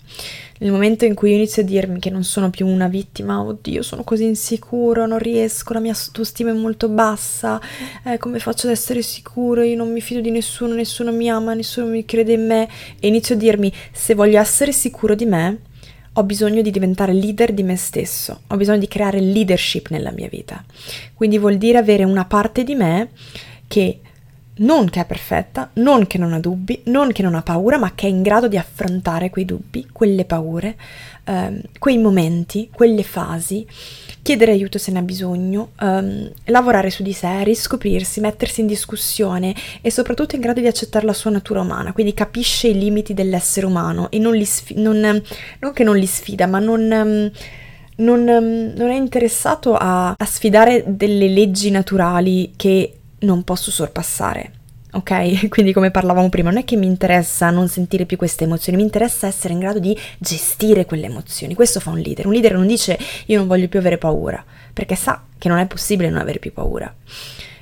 Nel 0.58 0.70
momento 0.70 1.06
in 1.06 1.14
cui 1.14 1.30
io 1.30 1.36
inizio 1.36 1.62
a 1.62 1.64
dirmi 1.64 1.98
che 1.98 2.10
non 2.10 2.24
sono 2.24 2.50
più 2.50 2.66
una 2.66 2.88
vittima, 2.88 3.42
oddio, 3.42 3.82
sono 3.82 4.04
così 4.04 4.24
insicuro, 4.24 5.06
non 5.06 5.18
riesco, 5.18 5.72
la 5.72 5.80
mia 5.80 5.94
autostima 5.94 6.50
è 6.50 6.54
molto 6.54 6.90
bassa, 6.90 7.58
eh, 8.04 8.18
come 8.18 8.38
faccio 8.38 8.66
ad 8.66 8.74
essere 8.74 9.00
sicuro? 9.00 9.62
Io 9.62 9.76
non 9.76 9.90
mi 9.90 10.02
fido 10.02 10.20
di 10.20 10.30
nessuno, 10.30 10.74
nessuno 10.74 11.10
mi 11.10 11.30
ama, 11.30 11.54
nessuno 11.54 11.86
mi 11.86 12.04
crede 12.04 12.34
in 12.34 12.46
me, 12.46 12.68
e 13.00 13.08
inizio 13.08 13.34
a 13.34 13.38
dirmi 13.38 13.72
se 13.92 14.14
voglio 14.14 14.38
essere 14.38 14.72
sicuro 14.72 15.14
di 15.14 15.24
me, 15.24 15.58
ho 16.18 16.22
bisogno 16.24 16.62
di 16.62 16.70
diventare 16.70 17.12
leader 17.12 17.52
di 17.52 17.62
me 17.62 17.76
stesso, 17.76 18.40
ho 18.46 18.56
bisogno 18.56 18.78
di 18.78 18.88
creare 18.88 19.20
leadership 19.20 19.88
nella 19.90 20.12
mia 20.12 20.28
vita. 20.28 20.64
Quindi 21.14 21.38
vuol 21.38 21.58
dire 21.58 21.78
avere 21.78 22.04
una 22.04 22.24
parte 22.24 22.64
di 22.64 22.74
me 22.74 23.10
che 23.68 24.00
non 24.58 24.88
che 24.88 25.00
è 25.00 25.04
perfetta, 25.04 25.70
non 25.74 26.06
che 26.06 26.16
non 26.16 26.32
ha 26.32 26.40
dubbi, 26.40 26.80
non 26.84 27.12
che 27.12 27.22
non 27.22 27.34
ha 27.34 27.42
paura, 27.42 27.76
ma 27.76 27.92
che 27.94 28.06
è 28.06 28.10
in 28.10 28.22
grado 28.22 28.48
di 28.48 28.56
affrontare 28.56 29.28
quei 29.28 29.44
dubbi, 29.44 29.88
quelle 29.92 30.24
paure, 30.24 30.76
ehm, 31.24 31.60
quei 31.78 31.98
momenti, 31.98 32.70
quelle 32.72 33.02
fasi, 33.02 33.66
chiedere 34.26 34.50
aiuto 34.50 34.76
se 34.76 34.90
ne 34.90 34.98
ha 34.98 35.02
bisogno, 35.02 35.70
ehm, 35.80 36.32
lavorare 36.46 36.90
su 36.90 37.04
di 37.04 37.12
sé, 37.12 37.44
riscoprirsi, 37.44 38.18
mettersi 38.18 38.60
in 38.60 38.66
discussione 38.66 39.54
e 39.80 39.88
soprattutto 39.92 40.34
in 40.34 40.40
grado 40.40 40.60
di 40.60 40.66
accettare 40.66 41.06
la 41.06 41.12
sua 41.12 41.30
natura 41.30 41.60
umana, 41.60 41.92
quindi 41.92 42.12
capisce 42.12 42.66
i 42.66 42.76
limiti 42.76 43.14
dell'essere 43.14 43.66
umano 43.66 44.10
e 44.10 44.18
non, 44.18 44.34
li 44.34 44.44
sfi- 44.44 44.74
non, 44.82 45.22
non 45.60 45.72
che 45.72 45.84
non 45.84 45.96
li 45.96 46.06
sfida, 46.06 46.46
ma 46.46 46.58
non... 46.58 46.90
Um, 46.90 47.30
non, 47.98 48.24
non, 48.24 48.90
è 48.90 48.94
interessato 48.94 49.74
a, 49.74 50.14
a, 50.18 50.24
sfidare 50.26 50.84
delle 50.86 51.28
leggi 51.28 51.70
naturali 51.70 52.52
che 52.54 52.98
non 53.20 53.42
posso 53.42 53.70
sorpassare. 53.70 54.55
Ok? 54.96 55.48
Quindi 55.48 55.72
come 55.72 55.90
parlavamo 55.90 56.28
prima, 56.28 56.50
non 56.50 56.60
è 56.60 56.64
che 56.64 56.76
mi 56.76 56.86
interessa 56.86 57.50
non 57.50 57.68
sentire 57.68 58.06
più 58.06 58.16
queste 58.16 58.44
emozioni, 58.44 58.78
mi 58.78 58.84
interessa 58.84 59.26
essere 59.26 59.52
in 59.52 59.60
grado 59.60 59.78
di 59.78 59.96
gestire 60.18 60.86
quelle 60.86 61.06
emozioni. 61.06 61.54
Questo 61.54 61.80
fa 61.80 61.90
un 61.90 61.98
leader. 61.98 62.26
Un 62.26 62.32
leader 62.32 62.54
non 62.54 62.66
dice 62.66 62.98
io 63.26 63.38
non 63.38 63.46
voglio 63.46 63.68
più 63.68 63.78
avere 63.78 63.98
paura, 63.98 64.42
perché 64.72 64.94
sa 64.94 65.22
che 65.36 65.48
non 65.48 65.58
è 65.58 65.66
possibile 65.66 66.08
non 66.08 66.20
avere 66.20 66.38
più 66.38 66.52
paura. 66.52 66.92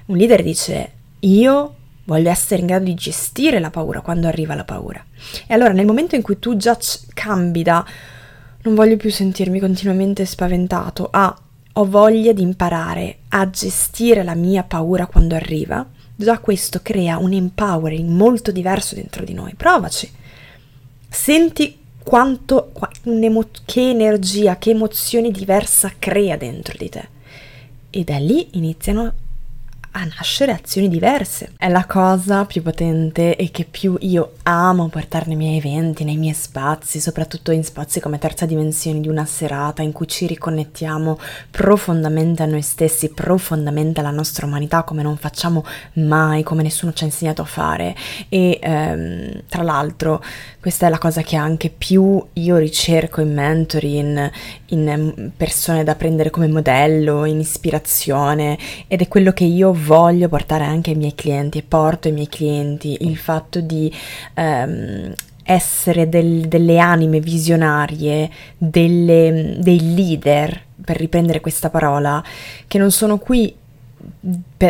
Un 0.07 0.17
leader 0.17 0.43
dice 0.43 0.91
io 1.21 1.75
voglio 2.05 2.31
essere 2.31 2.61
in 2.61 2.67
grado 2.67 2.85
di 2.85 2.95
gestire 2.95 3.59
la 3.59 3.71
paura 3.71 4.01
quando 4.01 4.29
arriva 4.29 4.55
la 4.55 4.65
paura. 4.65 5.05
E 5.47 5.55
allora 5.55 5.73
nel 5.73 5.87
momento 5.87 6.15
in 6.15 6.23
cui 6.23 6.39
tu 6.39 6.57
già 6.57 6.79
cambi 7.15 7.63
da 7.63 7.85
non 8.63 8.75
voglio 8.75 8.97
più 8.97 9.11
sentirmi 9.11 9.59
continuamente 9.59 10.25
spaventato 10.25 11.09
a 11.11 11.37
ho 11.77 11.85
voglia 11.87 12.33
di 12.33 12.43
imparare 12.43 13.19
a 13.31 13.51
gestire 13.51 14.23
la 14.23 14.37
mia 14.37 14.63
paura 14.63 15.07
quando 15.07 15.35
arriva, 15.35 15.85
già 16.17 16.39
questo 16.39 16.81
crea 16.83 17.19
un 17.19 17.33
empowering 17.33 18.09
molto 18.09 18.51
diverso 18.51 18.95
dentro 18.95 19.25
di 19.25 19.35
noi. 19.35 19.55
Provaci. 19.55 20.11
Senti 21.09 21.79
quanto, 22.03 22.73
che 23.65 23.89
energia, 23.89 24.59
che 24.59 24.71
emozione 24.71 25.31
diversa 25.31 25.93
crea 25.99 26.37
dentro 26.37 26.75
di 26.77 26.89
te. 26.89 27.09
E 27.91 28.05
da 28.05 28.19
lì 28.19 28.49
iniziano 28.53 29.15
a 29.97 30.05
nascere 30.05 30.53
azioni 30.53 30.89
diverse. 30.89 31.53
È 31.57 31.69
la 31.69 31.87
cosa 31.87 32.45
più 32.47 32.63
potente 32.63 33.37
e 33.37 33.51
che 33.51 33.65
più 33.65 33.97
io 34.01 34.33
amo 34.43 34.89
portare 34.89 35.27
nei 35.27 35.37
miei 35.37 35.59
eventi, 35.59 36.03
nei 36.03 36.17
miei 36.17 36.35
spazi, 36.35 36.99
soprattutto 37.01 37.53
in 37.53 37.63
spazi 37.63 38.01
come 38.01 38.19
terza 38.19 38.45
dimensione 38.45 39.01
di 39.01 39.09
una 39.09 39.25
serata 39.25 39.83
in 39.83 39.93
cui 39.93 40.09
ci 40.09 40.27
riconnettiamo 40.27 41.19
profondamente 41.51 42.43
a 42.43 42.47
noi 42.47 42.63
stessi, 42.63 43.11
profondamente 43.11 44.01
alla 44.01 44.11
nostra 44.11 44.47
umanità 44.47 44.83
come 44.83 45.03
non 45.03 45.17
facciamo 45.17 45.65
mai, 45.95 46.43
come 46.43 46.63
nessuno 46.65 46.93
ci 46.93 47.05
ha 47.05 47.07
insegnato 47.07 47.43
a 47.43 47.47
fare. 47.47 47.95
E 48.29 48.59
ehm, 48.61 49.43
tra 49.49 49.63
l'altro 49.63 50.23
questa 50.61 50.87
è 50.87 50.91
la 50.91 50.99
cosa 50.99 51.23
che 51.23 51.37
anche 51.37 51.71
più 51.71 52.25
io 52.33 52.57
ricerco 52.57 53.21
in 53.21 53.33
mentori, 53.33 53.99
in, 53.99 54.31
in 54.67 55.31
persone 55.37 55.85
da 55.85 55.95
prendere 55.95 56.31
come 56.31 56.49
modello, 56.49 57.27
in 57.27 57.39
ispirazione 57.39 58.59
ed 58.89 59.01
è 59.01 59.09
quello 59.09 59.33
che 59.33 59.45
io 59.45 59.73
voglio 59.85 60.29
portare 60.29 60.65
anche 60.65 60.91
ai 60.91 60.97
miei 60.97 61.15
clienti 61.15 61.59
e 61.59 61.63
porto 61.63 62.09
ai 62.09 62.15
miei 62.15 62.29
clienti 62.29 62.97
il 63.01 63.17
fatto 63.17 63.61
di 63.61 63.93
ehm, 64.35 65.13
essere 65.45 66.09
del, 66.09 66.49
delle 66.49 66.79
anime 66.79 67.21
visionarie, 67.21 68.31
delle, 68.57 69.57
dei 69.59 69.95
leader, 69.95 70.63
per 70.85 70.97
riprendere 70.97 71.41
questa 71.41 71.71
parola, 71.71 72.23
che 72.67 72.79
non 72.79 72.91
sono 72.91 73.19
qui 73.19 73.55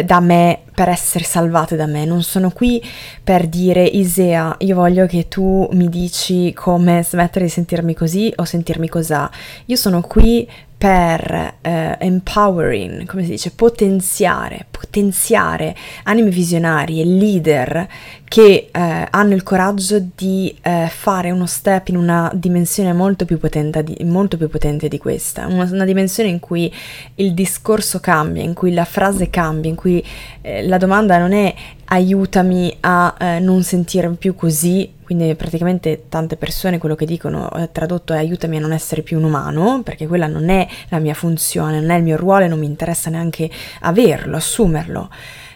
da 0.05 0.20
me 0.20 0.61
per 0.74 0.88
essere 0.88 1.24
salvate 1.24 1.77
da 1.77 1.87
me, 1.87 2.05
non 2.05 2.22
sono 2.22 2.50
qui 2.50 2.83
per 3.22 3.46
dire 3.46 3.83
Isea, 3.85 4.57
io 4.61 4.74
voglio 4.74 5.07
che 5.07 5.29
tu 5.29 5.68
mi 5.72 5.88
dici 5.88 6.53
come 6.53 7.03
smettere 7.03 7.44
di 7.44 7.50
sentirmi 7.50 7.94
così 7.94 8.33
o 8.37 8.44
sentirmi 8.44 8.88
cosà. 8.88 9.31
Io 9.66 9.77
sono 9.77 10.00
qui 10.03 10.48
per 10.76 11.54
eh, 11.62 11.96
empowering, 11.98 13.06
come 13.06 13.22
si 13.22 13.30
dice, 13.30 13.50
potenziare, 13.52 14.66
potenziare 14.70 15.74
anime 16.02 16.30
visionarie, 16.30 17.04
leader 17.04 17.88
che 18.24 18.68
eh, 18.70 19.06
hanno 19.10 19.34
il 19.34 19.42
coraggio 19.42 20.04
di 20.14 20.54
eh, 20.60 20.88
fare 20.90 21.30
uno 21.30 21.46
step 21.46 21.88
in 21.88 21.96
una 21.96 22.30
dimensione 22.34 22.92
molto 22.92 23.24
più, 23.24 23.38
di, 23.40 24.04
molto 24.04 24.37
più 24.37 24.48
potente 24.48 24.88
di 24.88 24.98
questa, 24.98 25.46
una, 25.46 25.68
una, 25.70 25.84
dimensione 25.84 26.28
in 26.28 26.40
cui 26.40 26.72
il 27.16 27.32
discorso 27.32 28.00
cambia, 28.00 28.42
in 28.42 28.52
cui 28.52 28.74
la 28.74 28.84
frase 28.84 29.30
cambia, 29.30 29.70
in 29.70 29.76
cui 29.76 30.04
eh, 30.42 30.66
la 30.66 30.78
domanda 30.78 31.16
non 31.16 31.32
è 31.32 31.54
aiutami 31.87 32.76
a 32.80 33.14
eh, 33.18 33.38
non 33.38 33.62
sentirmi 33.62 34.16
più 34.16 34.34
così, 34.34 34.92
quindi 35.04 35.34
praticamente 35.34 36.04
tante 36.08 36.36
persone 36.36 36.78
quello 36.78 36.94
che 36.94 37.06
dicono 37.06 37.50
eh, 37.52 37.70
tradotto 37.70 38.12
è 38.12 38.16
aiutami 38.16 38.56
a 38.56 38.60
non 38.60 38.72
essere 38.72 39.02
più 39.02 39.18
un 39.18 39.24
umano, 39.24 39.82
perché 39.82 40.06
quella 40.06 40.26
non 40.26 40.48
è 40.48 40.66
la 40.88 40.98
mia 40.98 41.14
funzione, 41.14 41.80
non 41.80 41.90
è 41.90 41.96
il 41.96 42.02
mio 42.02 42.16
ruolo 42.16 42.44
e 42.44 42.48
non 42.48 42.58
mi 42.58 42.66
interessa 42.66 43.10
neanche 43.10 43.50
averlo, 43.80 44.36
assumerlo, 44.36 45.10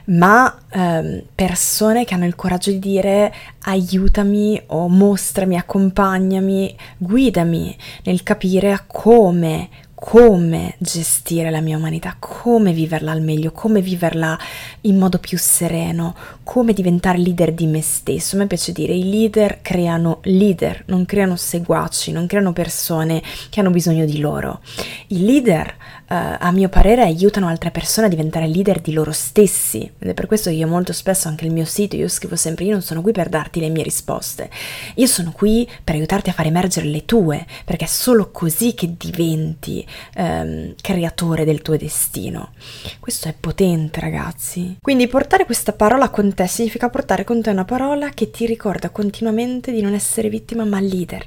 ma 0.06 0.58
ehm, 0.70 1.22
persone 1.34 2.04
che 2.04 2.14
hanno 2.14 2.26
il 2.26 2.34
coraggio 2.34 2.70
di 2.70 2.78
dire 2.78 3.32
aiutami 3.62 4.60
o 4.66 4.88
mostrami, 4.88 5.56
accompagnami, 5.56 6.76
guidami 6.98 7.76
nel 8.04 8.22
capire 8.22 8.84
come 8.86 9.68
come 10.00 10.76
gestire 10.78 11.50
la 11.50 11.60
mia 11.60 11.76
umanità, 11.76 12.14
come 12.20 12.72
viverla 12.72 13.10
al 13.10 13.20
meglio, 13.20 13.50
come 13.50 13.80
viverla 13.80 14.38
in 14.82 14.96
modo 14.96 15.18
più 15.18 15.36
sereno, 15.36 16.14
come 16.44 16.72
diventare 16.72 17.18
leader 17.18 17.52
di 17.52 17.66
me 17.66 17.82
stesso. 17.82 18.36
A 18.36 18.38
me 18.38 18.46
piace 18.46 18.70
dire 18.70 18.94
i 18.94 19.10
leader 19.10 19.58
creano 19.60 20.20
leader, 20.22 20.84
non 20.86 21.04
creano 21.04 21.34
seguaci, 21.34 22.12
non 22.12 22.28
creano 22.28 22.52
persone 22.52 23.20
che 23.50 23.58
hanno 23.58 23.70
bisogno 23.70 24.04
di 24.04 24.20
loro. 24.20 24.60
I 25.08 25.24
leader 25.24 25.74
a 26.10 26.50
mio 26.52 26.68
parere 26.70 27.02
aiutano 27.02 27.48
altre 27.48 27.70
persone 27.70 28.06
a 28.06 28.10
diventare 28.10 28.46
leader 28.46 28.80
di 28.80 28.92
loro 28.92 29.12
stessi 29.12 29.90
ed 29.98 30.08
è 30.08 30.14
per 30.14 30.26
questo 30.26 30.48
che 30.48 30.56
io 30.56 30.66
molto 30.66 30.94
spesso 30.94 31.28
anche 31.28 31.44
il 31.44 31.52
mio 31.52 31.66
sito, 31.66 31.96
io 31.96 32.08
scrivo 32.08 32.34
sempre 32.34 32.64
io 32.64 32.72
non 32.72 32.82
sono 32.82 33.02
qui 33.02 33.12
per 33.12 33.28
darti 33.28 33.60
le 33.60 33.68
mie 33.68 33.82
risposte, 33.82 34.48
io 34.94 35.06
sono 35.06 35.32
qui 35.32 35.68
per 35.84 35.96
aiutarti 35.96 36.30
a 36.30 36.32
far 36.32 36.46
emergere 36.46 36.86
le 36.86 37.04
tue, 37.04 37.46
perché 37.64 37.84
è 37.84 37.88
solo 37.88 38.30
così 38.30 38.74
che 38.74 38.94
diventi 38.96 39.86
um, 40.16 40.74
creatore 40.80 41.44
del 41.44 41.60
tuo 41.60 41.76
destino. 41.76 42.52
Questo 43.00 43.28
è 43.28 43.34
potente 43.38 44.00
ragazzi. 44.00 44.78
Quindi 44.80 45.06
portare 45.08 45.44
questa 45.44 45.72
parola 45.72 46.08
con 46.08 46.32
te 46.32 46.46
significa 46.46 46.88
portare 46.88 47.24
con 47.24 47.42
te 47.42 47.50
una 47.50 47.64
parola 47.64 48.10
che 48.10 48.30
ti 48.30 48.46
ricorda 48.46 48.90
continuamente 48.90 49.72
di 49.72 49.82
non 49.82 49.92
essere 49.92 50.28
vittima 50.28 50.64
ma 50.64 50.80
leader, 50.80 51.26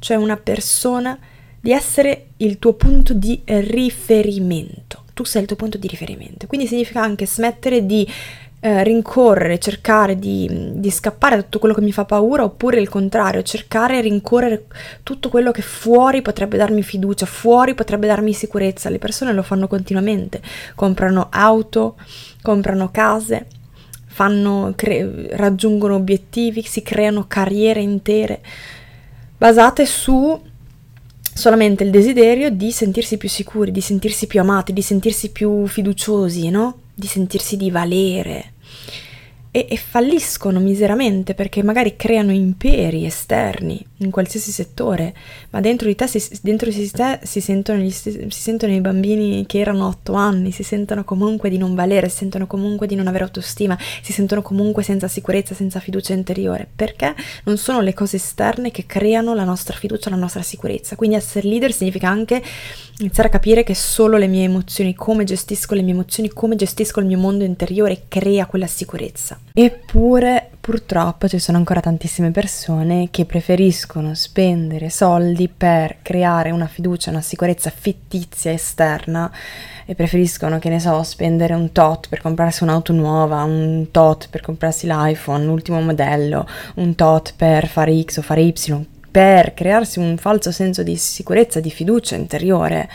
cioè 0.00 0.16
una 0.16 0.36
persona 0.36 1.18
di 1.60 1.72
essere 1.72 2.28
il 2.38 2.58
tuo 2.58 2.74
punto 2.74 3.14
di 3.14 3.40
riferimento. 3.44 5.04
Tu 5.14 5.24
sei 5.24 5.42
il 5.42 5.48
tuo 5.48 5.56
punto 5.56 5.78
di 5.78 5.88
riferimento. 5.88 6.46
Quindi 6.46 6.66
significa 6.66 7.02
anche 7.02 7.26
smettere 7.26 7.84
di 7.84 8.06
eh, 8.60 8.82
rincorrere, 8.82 9.58
cercare 9.58 10.16
di, 10.16 10.48
di, 10.74 10.90
scappare 10.90 11.36
da 11.36 11.42
tutto 11.42 11.58
quello 11.60 11.74
che 11.74 11.80
mi 11.80 11.92
fa 11.92 12.04
paura, 12.04 12.44
oppure 12.44 12.80
il 12.80 12.88
contrario, 12.88 13.42
cercare 13.42 13.98
e 13.98 14.00
rincorrere 14.00 14.66
tutto 15.02 15.28
quello 15.28 15.50
che 15.50 15.62
fuori 15.62 16.22
potrebbe 16.22 16.56
darmi 16.56 16.82
fiducia, 16.82 17.26
fuori 17.26 17.74
potrebbe 17.74 18.06
darmi 18.06 18.32
sicurezza. 18.32 18.90
Le 18.90 18.98
persone 18.98 19.32
lo 19.32 19.42
fanno 19.42 19.68
continuamente, 19.68 20.40
comprano 20.74 21.28
auto, 21.30 21.96
comprano 22.42 22.90
case, 22.90 23.46
fanno, 24.06 24.72
cre- 24.74 25.28
raggiungono 25.36 25.94
obiettivi, 25.94 26.62
si 26.62 26.82
creano 26.82 27.26
carriere 27.26 27.80
intere 27.80 28.40
basate 29.38 29.86
su 29.86 30.38
solamente 31.38 31.84
il 31.84 31.90
desiderio 31.90 32.50
di 32.50 32.72
sentirsi 32.72 33.16
più 33.16 33.28
sicuri, 33.28 33.70
di 33.70 33.80
sentirsi 33.80 34.26
più 34.26 34.40
amati, 34.40 34.72
di 34.72 34.82
sentirsi 34.82 35.30
più 35.30 35.68
fiduciosi, 35.68 36.50
no? 36.50 36.80
Di 36.92 37.06
sentirsi 37.06 37.56
di 37.56 37.70
valere 37.70 38.54
e, 39.58 39.66
e, 39.70 39.76
falliscono 39.76 40.60
miseramente 40.60 41.34
perché 41.34 41.62
magari 41.64 41.96
creano 41.96 42.30
imperi 42.30 43.04
esterni 43.04 43.84
in 43.98 44.10
qualsiasi 44.10 44.52
settore, 44.52 45.14
ma 45.50 45.60
dentro 45.60 45.88
di 45.88 45.96
te 45.96 46.06
si, 46.06 46.22
dentro 46.42 46.70
di 46.70 46.90
te 46.90 47.18
si, 47.22 47.40
sentono, 47.40 47.80
gli, 47.80 47.90
si 47.90 48.28
sentono 48.28 48.72
i 48.72 48.80
bambini 48.80 49.44
che 49.46 49.58
erano 49.58 49.88
otto 49.88 50.12
anni, 50.12 50.52
si 50.52 50.62
sentono 50.62 51.02
comunque 51.02 51.50
di 51.50 51.58
non 51.58 51.74
valere, 51.74 52.08
si 52.08 52.18
sentono 52.18 52.46
comunque 52.46 52.86
di 52.86 52.94
non 52.94 53.08
avere 53.08 53.24
autostima, 53.24 53.76
si 54.02 54.12
sentono 54.12 54.42
comunque 54.42 54.84
senza 54.84 55.08
sicurezza, 55.08 55.54
senza 55.54 55.80
fiducia 55.80 56.12
interiore, 56.12 56.68
perché 56.74 57.14
non 57.44 57.56
sono 57.56 57.80
le 57.80 57.94
cose 57.94 58.16
esterne 58.16 58.70
che 58.70 58.86
creano 58.86 59.34
la 59.34 59.44
nostra 59.44 59.76
fiducia, 59.76 60.10
la 60.10 60.16
nostra 60.16 60.42
sicurezza. 60.42 60.94
Quindi 60.94 61.16
essere 61.16 61.48
leader 61.48 61.72
significa 61.72 62.08
anche 62.08 62.42
iniziare 63.00 63.28
a 63.28 63.32
capire 63.32 63.62
che 63.62 63.74
solo 63.74 64.16
le 64.16 64.26
mie 64.26 64.44
emozioni, 64.44 64.94
come 64.94 65.24
gestisco 65.24 65.74
le 65.74 65.82
mie 65.82 65.92
emozioni, 65.92 66.28
come 66.28 66.56
gestisco 66.56 67.00
il 67.00 67.06
mio 67.06 67.18
mondo 67.18 67.44
interiore 67.44 68.02
crea 68.08 68.46
quella 68.46 68.66
sicurezza. 68.66 69.38
Eppure 69.52 70.50
purtroppo 70.60 71.28
ci 71.28 71.38
sono 71.38 71.58
ancora 71.58 71.80
tantissime 71.80 72.30
persone 72.30 73.08
che 73.10 73.24
preferiscono 73.24 74.14
spendere 74.14 74.90
soldi 74.90 75.48
per 75.48 75.98
creare 76.02 76.50
una 76.50 76.66
fiducia, 76.66 77.10
una 77.10 77.20
sicurezza 77.20 77.70
fittizia 77.70 78.50
esterna 78.52 79.30
e 79.86 79.94
preferiscono, 79.94 80.58
che 80.58 80.68
ne 80.68 80.80
so, 80.80 81.02
spendere 81.04 81.54
un 81.54 81.72
tot 81.72 82.08
per 82.08 82.20
comprarsi 82.20 82.64
un'auto 82.64 82.92
nuova, 82.92 83.44
un 83.44 83.86
tot 83.90 84.28
per 84.28 84.42
comprarsi 84.42 84.86
l'iPhone, 84.86 85.44
l'ultimo 85.44 85.80
modello, 85.80 86.46
un 86.74 86.94
tot 86.94 87.32
per 87.36 87.68
fare 87.68 88.02
X 88.02 88.18
o 88.18 88.22
fare 88.22 88.42
Y, 88.42 88.52
per 89.18 89.52
crearsi 89.52 89.98
un 89.98 90.16
falso 90.16 90.52
senso 90.52 90.84
di 90.84 90.94
sicurezza, 90.94 91.58
di 91.58 91.72
fiducia 91.72 92.14
interiore 92.14 92.88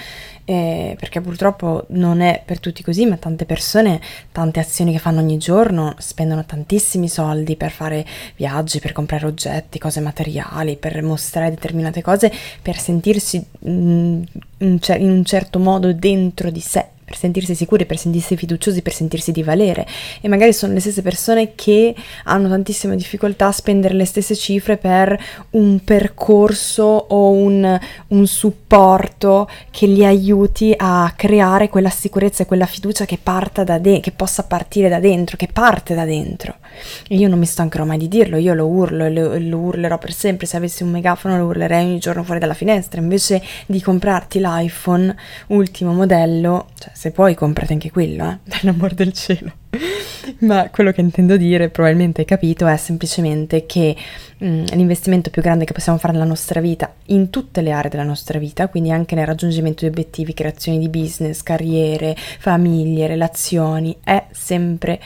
eh, 0.45 0.95
perché 0.97 1.19
purtroppo 1.19 1.83
non 1.89 2.21
è 2.21 2.41
per 2.45 2.61
tutti 2.61 2.81
così, 2.81 3.05
ma 3.05 3.17
tante 3.17 3.43
persone, 3.43 3.99
tante 4.31 4.61
azioni 4.61 4.93
che 4.93 4.99
fanno 4.99 5.19
ogni 5.19 5.37
giorno 5.37 5.95
spendono 5.97 6.45
tantissimi 6.45 7.09
soldi 7.09 7.57
per 7.57 7.71
fare 7.71 8.05
viaggi, 8.37 8.79
per 8.79 8.93
comprare 8.93 9.25
oggetti, 9.25 9.79
cose 9.79 9.99
materiali, 9.99 10.77
per 10.77 11.01
mostrare 11.01 11.49
determinate 11.49 12.01
cose, 12.01 12.31
per 12.61 12.79
sentirsi 12.79 13.45
mm, 13.67 14.23
in 14.59 14.79
un 14.89 15.25
certo 15.25 15.59
modo 15.59 15.91
dentro 15.91 16.49
di 16.51 16.61
sé 16.61 16.87
per 17.13 17.21
sentirsi 17.21 17.53
sicuri, 17.53 17.85
per 17.85 17.99
sentirsi 17.99 18.35
fiduciosi, 18.35 18.81
per 18.81 18.91
sentirsi 18.91 19.31
di 19.31 19.43
valere. 19.43 19.85
E 20.19 20.27
magari 20.27 20.51
sono 20.51 20.73
le 20.73 20.79
stesse 20.79 21.03
persone 21.03 21.53
che 21.53 21.93
hanno 22.23 22.49
tantissime 22.49 22.95
difficoltà 22.95 23.47
a 23.47 23.51
spendere 23.51 23.93
le 23.93 24.05
stesse 24.05 24.35
cifre 24.35 24.77
per 24.77 25.15
un 25.51 25.83
percorso 25.83 26.83
o 26.83 27.29
un, 27.29 27.79
un 28.07 28.27
supporto 28.27 29.47
che 29.69 29.85
li 29.85 30.03
aiuti 30.03 30.73
a 30.75 31.13
creare 31.15 31.69
quella 31.69 31.91
sicurezza 31.91 32.41
e 32.41 32.45
quella 32.47 32.65
fiducia 32.65 33.05
che, 33.05 33.19
parta 33.21 33.63
da 33.63 33.77
de- 33.77 33.99
che 33.99 34.11
possa 34.11 34.43
partire 34.43 34.89
da 34.89 34.99
dentro, 34.99 35.37
che 35.37 35.49
parte 35.53 35.93
da 35.93 36.05
dentro. 36.05 36.55
E 37.07 37.15
io 37.15 37.27
non 37.29 37.37
mi 37.37 37.45
stancherò 37.45 37.85
mai 37.85 37.99
di 37.99 38.07
dirlo, 38.07 38.37
io 38.37 38.55
lo 38.55 38.65
urlo 38.65 39.05
e 39.05 39.11
lo, 39.11 39.37
lo 39.37 39.57
urlerò 39.59 39.99
per 39.99 40.13
sempre, 40.13 40.47
se 40.47 40.57
avessi 40.57 40.81
un 40.81 40.89
megafono 40.89 41.37
lo 41.37 41.45
urlerei 41.45 41.85
ogni 41.85 41.99
giorno 41.99 42.23
fuori 42.23 42.39
dalla 42.39 42.55
finestra, 42.55 42.99
invece 42.99 43.43
di 43.67 43.79
comprarti 43.79 44.39
l'iPhone 44.39 45.15
ultimo 45.47 45.93
modello, 45.93 46.69
cioè 46.79 46.89
se 47.03 47.11
puoi 47.11 47.35
comprati 47.35 47.73
anche 47.73 47.91
quello, 47.91 48.31
eh, 48.31 48.37
per 48.47 48.63
l'amor 48.63 48.93
del 48.93 49.11
cielo. 49.11 49.51
Ma 50.39 50.69
quello 50.69 50.93
che 50.93 51.01
intendo 51.01 51.35
dire, 51.35 51.67
probabilmente 51.67 52.21
hai 52.21 52.27
capito, 52.27 52.65
è 52.65 52.77
semplicemente 52.77 53.65
che 53.65 53.93
mh, 54.37 54.47
mm, 54.47 54.63
l'investimento 54.71 55.29
più 55.29 55.41
grande 55.41 55.65
che 55.65 55.73
possiamo 55.73 55.97
fare 55.97 56.13
nella 56.13 56.23
nostra 56.23 56.61
vita, 56.61 56.93
in 57.07 57.29
tutte 57.29 57.59
le 57.59 57.71
aree 57.71 57.89
della 57.89 58.03
nostra 58.03 58.39
vita, 58.39 58.69
quindi 58.69 58.91
anche 58.91 59.15
nel 59.15 59.25
raggiungimento 59.25 59.83
di 59.83 59.91
obiettivi, 59.91 60.33
creazione 60.33 60.79
di 60.79 60.87
business, 60.87 61.43
carriere, 61.43 62.15
famiglie, 62.15 63.07
relazioni, 63.07 63.97
è 64.01 64.27
sempre 64.31 64.97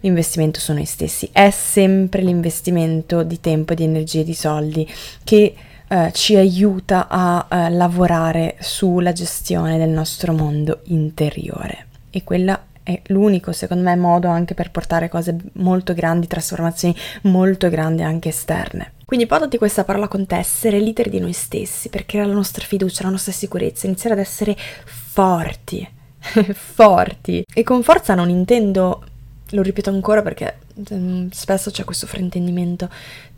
l'investimento 0.00 0.60
su 0.60 0.74
noi 0.74 0.84
stessi, 0.84 1.30
è 1.32 1.48
sempre 1.48 2.20
l'investimento 2.20 3.22
di 3.22 3.40
tempo, 3.40 3.72
di 3.72 3.84
energie, 3.84 4.22
di 4.22 4.34
soldi 4.34 4.86
che 5.24 5.54
eh, 5.88 6.10
ci 6.12 6.36
aiuta 6.36 7.08
a 7.08 7.46
eh, 7.50 7.70
lavorare 7.70 8.56
sulla 8.60 9.12
gestione 9.12 9.78
del 9.78 9.88
nostro 9.88 10.32
mondo 10.32 10.80
interiore 10.84 11.86
e 12.10 12.24
quella 12.24 12.62
è 12.82 13.02
l'unico, 13.08 13.52
secondo 13.52 13.84
me, 13.84 13.96
modo 13.96 14.28
anche 14.28 14.54
per 14.54 14.70
portare 14.70 15.10
cose 15.10 15.36
molto 15.54 15.92
grandi, 15.92 16.26
trasformazioni 16.26 16.96
molto 17.22 17.68
grandi 17.68 18.02
anche 18.02 18.30
esterne. 18.30 18.92
Quindi 19.04 19.26
portati 19.26 19.58
questa 19.58 19.84
parola 19.84 20.08
con 20.08 20.26
te, 20.26 20.36
essere 20.36 20.80
leader 20.80 21.10
di 21.10 21.20
noi 21.20 21.32
stessi, 21.32 21.90
per 21.90 22.06
creare 22.06 22.28
la 22.28 22.34
nostra 22.34 22.64
fiducia, 22.64 23.04
la 23.04 23.10
nostra 23.10 23.32
sicurezza, 23.32 23.86
iniziare 23.86 24.14
ad 24.14 24.20
essere 24.22 24.56
forti, 24.84 25.86
forti. 26.52 27.44
E 27.52 27.62
con 27.62 27.82
forza 27.82 28.14
non 28.14 28.30
intendo 28.30 29.04
lo 29.50 29.62
ripeto 29.62 29.90
ancora 29.90 30.22
perché 30.22 30.58
um, 30.90 31.30
spesso 31.30 31.70
c'è 31.70 31.84
questo 31.84 32.06
fraintendimento 32.06 32.90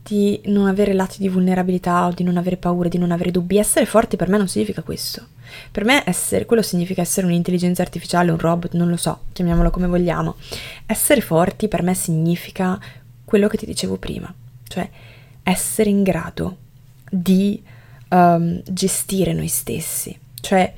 di 0.03 0.41
non 0.47 0.67
avere 0.67 0.93
lati 0.93 1.19
di 1.19 1.29
vulnerabilità 1.29 2.07
o 2.07 2.13
di 2.13 2.23
non 2.23 2.37
avere 2.37 2.57
paura, 2.57 2.89
di 2.89 2.99
non 2.99 3.11
avere 3.11 3.31
dubbi. 3.31 3.59
Essere 3.59 3.87
forti 3.87 4.17
per 4.17 4.29
me 4.29 4.39
non 4.39 4.49
significa 4.49 4.83
questo. 4.83 5.27
Per 5.71 5.85
me 5.85 6.03
essere, 6.07 6.47
quello 6.47 6.63
significa 6.63 7.03
essere 7.03 7.27
un'intelligenza 7.27 7.83
artificiale, 7.83 8.31
un 8.31 8.39
robot, 8.39 8.75
non 8.75 8.89
lo 8.89 8.97
so, 8.97 9.21
chiamiamolo 9.33 9.71
come 9.71 9.87
vogliamo. 9.87 10.37
Essere 10.87 11.21
forti 11.21 11.69
per 11.69 11.83
me 11.83 11.95
significa 11.95 12.79
quello 13.25 13.49
che 13.49 13.57
ti 13.57 13.67
dicevo 13.67 13.97
prima, 13.97 14.33
cioè 14.69 14.89
essere 15.43 15.91
in 15.91 16.03
grado 16.03 16.57
di 17.11 17.61
um, 18.09 18.63
gestire 18.65 19.33
noi 19.33 19.49
stessi, 19.49 20.17
cioè 20.41 20.73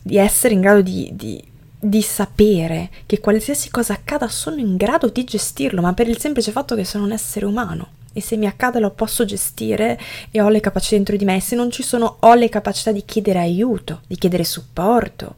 di 0.00 0.16
essere 0.16 0.54
in 0.54 0.60
grado 0.60 0.82
di, 0.82 1.10
di 1.12 1.52
di 1.84 2.00
sapere 2.00 2.88
che 3.04 3.20
qualsiasi 3.20 3.68
cosa 3.68 3.92
accada 3.92 4.26
sono 4.28 4.56
in 4.56 4.76
grado 4.76 5.10
di 5.10 5.22
gestirlo, 5.22 5.82
ma 5.82 5.92
per 5.92 6.08
il 6.08 6.18
semplice 6.18 6.50
fatto 6.50 6.74
che 6.74 6.84
sono 6.86 7.04
un 7.04 7.12
essere 7.12 7.44
umano 7.44 7.88
e 8.14 8.22
se 8.22 8.36
mi 8.36 8.46
accade 8.46 8.78
lo 8.78 8.90
posso 8.90 9.26
gestire 9.26 10.00
e 10.30 10.40
ho 10.40 10.48
le 10.48 10.60
capacità 10.60 10.96
dentro 10.96 11.16
di 11.16 11.24
me, 11.26 11.40
se 11.40 11.54
non 11.54 11.70
ci 11.70 11.82
sono 11.82 12.16
ho 12.20 12.34
le 12.34 12.48
capacità 12.48 12.92
di 12.92 13.04
chiedere 13.04 13.40
aiuto, 13.40 14.00
di 14.06 14.16
chiedere 14.16 14.44
supporto. 14.44 15.34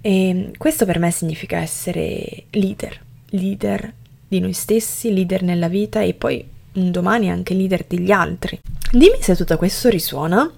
E 0.00 0.50
questo 0.58 0.84
per 0.84 0.98
me 0.98 1.12
significa 1.12 1.58
essere 1.58 2.46
leader, 2.50 3.00
leader 3.26 3.92
di 4.26 4.40
noi 4.40 4.52
stessi, 4.52 5.12
leader 5.12 5.42
nella 5.42 5.68
vita 5.68 6.00
e 6.00 6.14
poi 6.14 6.44
un 6.72 6.90
domani 6.90 7.30
anche 7.30 7.54
leader 7.54 7.84
degli 7.86 8.10
altri. 8.10 8.58
Dimmi 8.90 9.18
se 9.20 9.36
tutto 9.36 9.56
questo 9.56 9.88
risuona. 9.88 10.50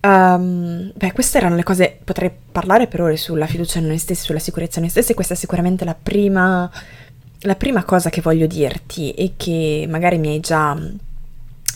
Um, 0.00 0.92
beh, 0.94 1.12
queste 1.12 1.38
erano 1.38 1.56
le 1.56 1.62
cose, 1.62 1.98
potrei 2.02 2.30
parlare 2.50 2.86
per 2.86 3.00
ore 3.00 3.16
sulla 3.16 3.46
fiducia 3.46 3.78
in 3.78 3.86
noi 3.86 3.98
stessi, 3.98 4.24
sulla 4.24 4.38
sicurezza 4.38 4.78
in 4.78 4.82
noi 4.82 4.90
stessi, 4.90 5.14
questa 5.14 5.34
è 5.34 5.36
sicuramente 5.36 5.84
la 5.84 5.96
prima, 6.00 6.70
la 7.40 7.54
prima 7.54 7.84
cosa 7.84 8.10
che 8.10 8.20
voglio 8.20 8.46
dirti 8.46 9.12
e 9.12 9.32
che 9.36 9.86
magari 9.88 10.18
mi 10.18 10.28
hai 10.28 10.40
già 10.40 10.76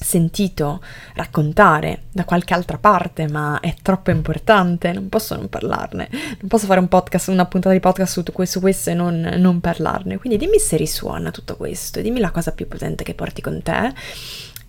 sentito 0.03 0.83
raccontare 1.15 2.05
da 2.11 2.25
qualche 2.25 2.55
altra 2.55 2.79
parte, 2.79 3.29
ma 3.29 3.61
è 3.61 3.75
troppo 3.83 4.11
importante, 4.11 4.93
non 4.93 5.09
posso 5.09 5.37
non 5.37 5.49
parlarne, 5.49 6.09
non 6.11 6.49
posso 6.49 6.67
fare 6.67 6.81
un 6.81 6.89
podcast, 6.89 7.29
una 7.29 7.45
puntata 7.45 7.75
di 7.75 7.81
podcast 7.81 8.13
su 8.13 8.23
questo, 8.33 8.59
su 8.59 8.61
questo 8.61 8.91
e 8.91 8.95
non, 8.95 9.21
non 9.37 9.61
parlarne. 9.61 10.17
Quindi 10.19 10.39
dimmi 10.39 10.59
se 10.59 10.77
risuona 10.77 11.31
tutto 11.31 11.57
questo, 11.57 12.01
dimmi 12.01 12.21
la 12.21 12.31
cosa 12.31 12.53
più 12.53 12.67
potente 12.67 13.05
che 13.05 13.15
porti 13.15 13.43
con 13.43 13.61
te 13.63 13.93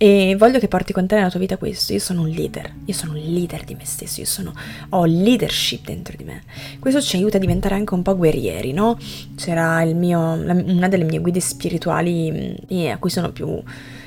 e 0.02 0.34
voglio 0.36 0.58
che 0.58 0.66
porti 0.66 0.92
con 0.92 1.06
te 1.06 1.14
nella 1.14 1.30
tua 1.30 1.38
vita 1.38 1.56
questo. 1.56 1.92
Io 1.92 2.00
sono 2.00 2.22
un 2.22 2.28
leader, 2.28 2.74
io 2.86 2.92
sono 2.92 3.12
un 3.12 3.18
leader 3.18 3.62
di 3.62 3.76
me 3.76 3.84
stesso, 3.84 4.18
io 4.18 4.26
sono, 4.26 4.52
ho 4.88 5.04
leadership 5.04 5.84
dentro 5.84 6.16
di 6.16 6.24
me. 6.24 6.42
Questo 6.80 7.00
ci 7.00 7.14
aiuta 7.14 7.36
a 7.36 7.40
diventare 7.40 7.76
anche 7.76 7.94
un 7.94 8.02
po' 8.02 8.16
guerrieri, 8.16 8.72
no? 8.72 8.98
C'era 9.36 9.84
mio, 9.84 10.34
la, 10.42 10.54
una 10.54 10.88
delle 10.88 11.04
mie 11.04 11.20
guide 11.20 11.38
spirituali 11.38 12.58
mm, 12.68 12.86
a 12.90 12.98
cui 12.98 13.10
sono 13.10 13.30
più 13.30 13.62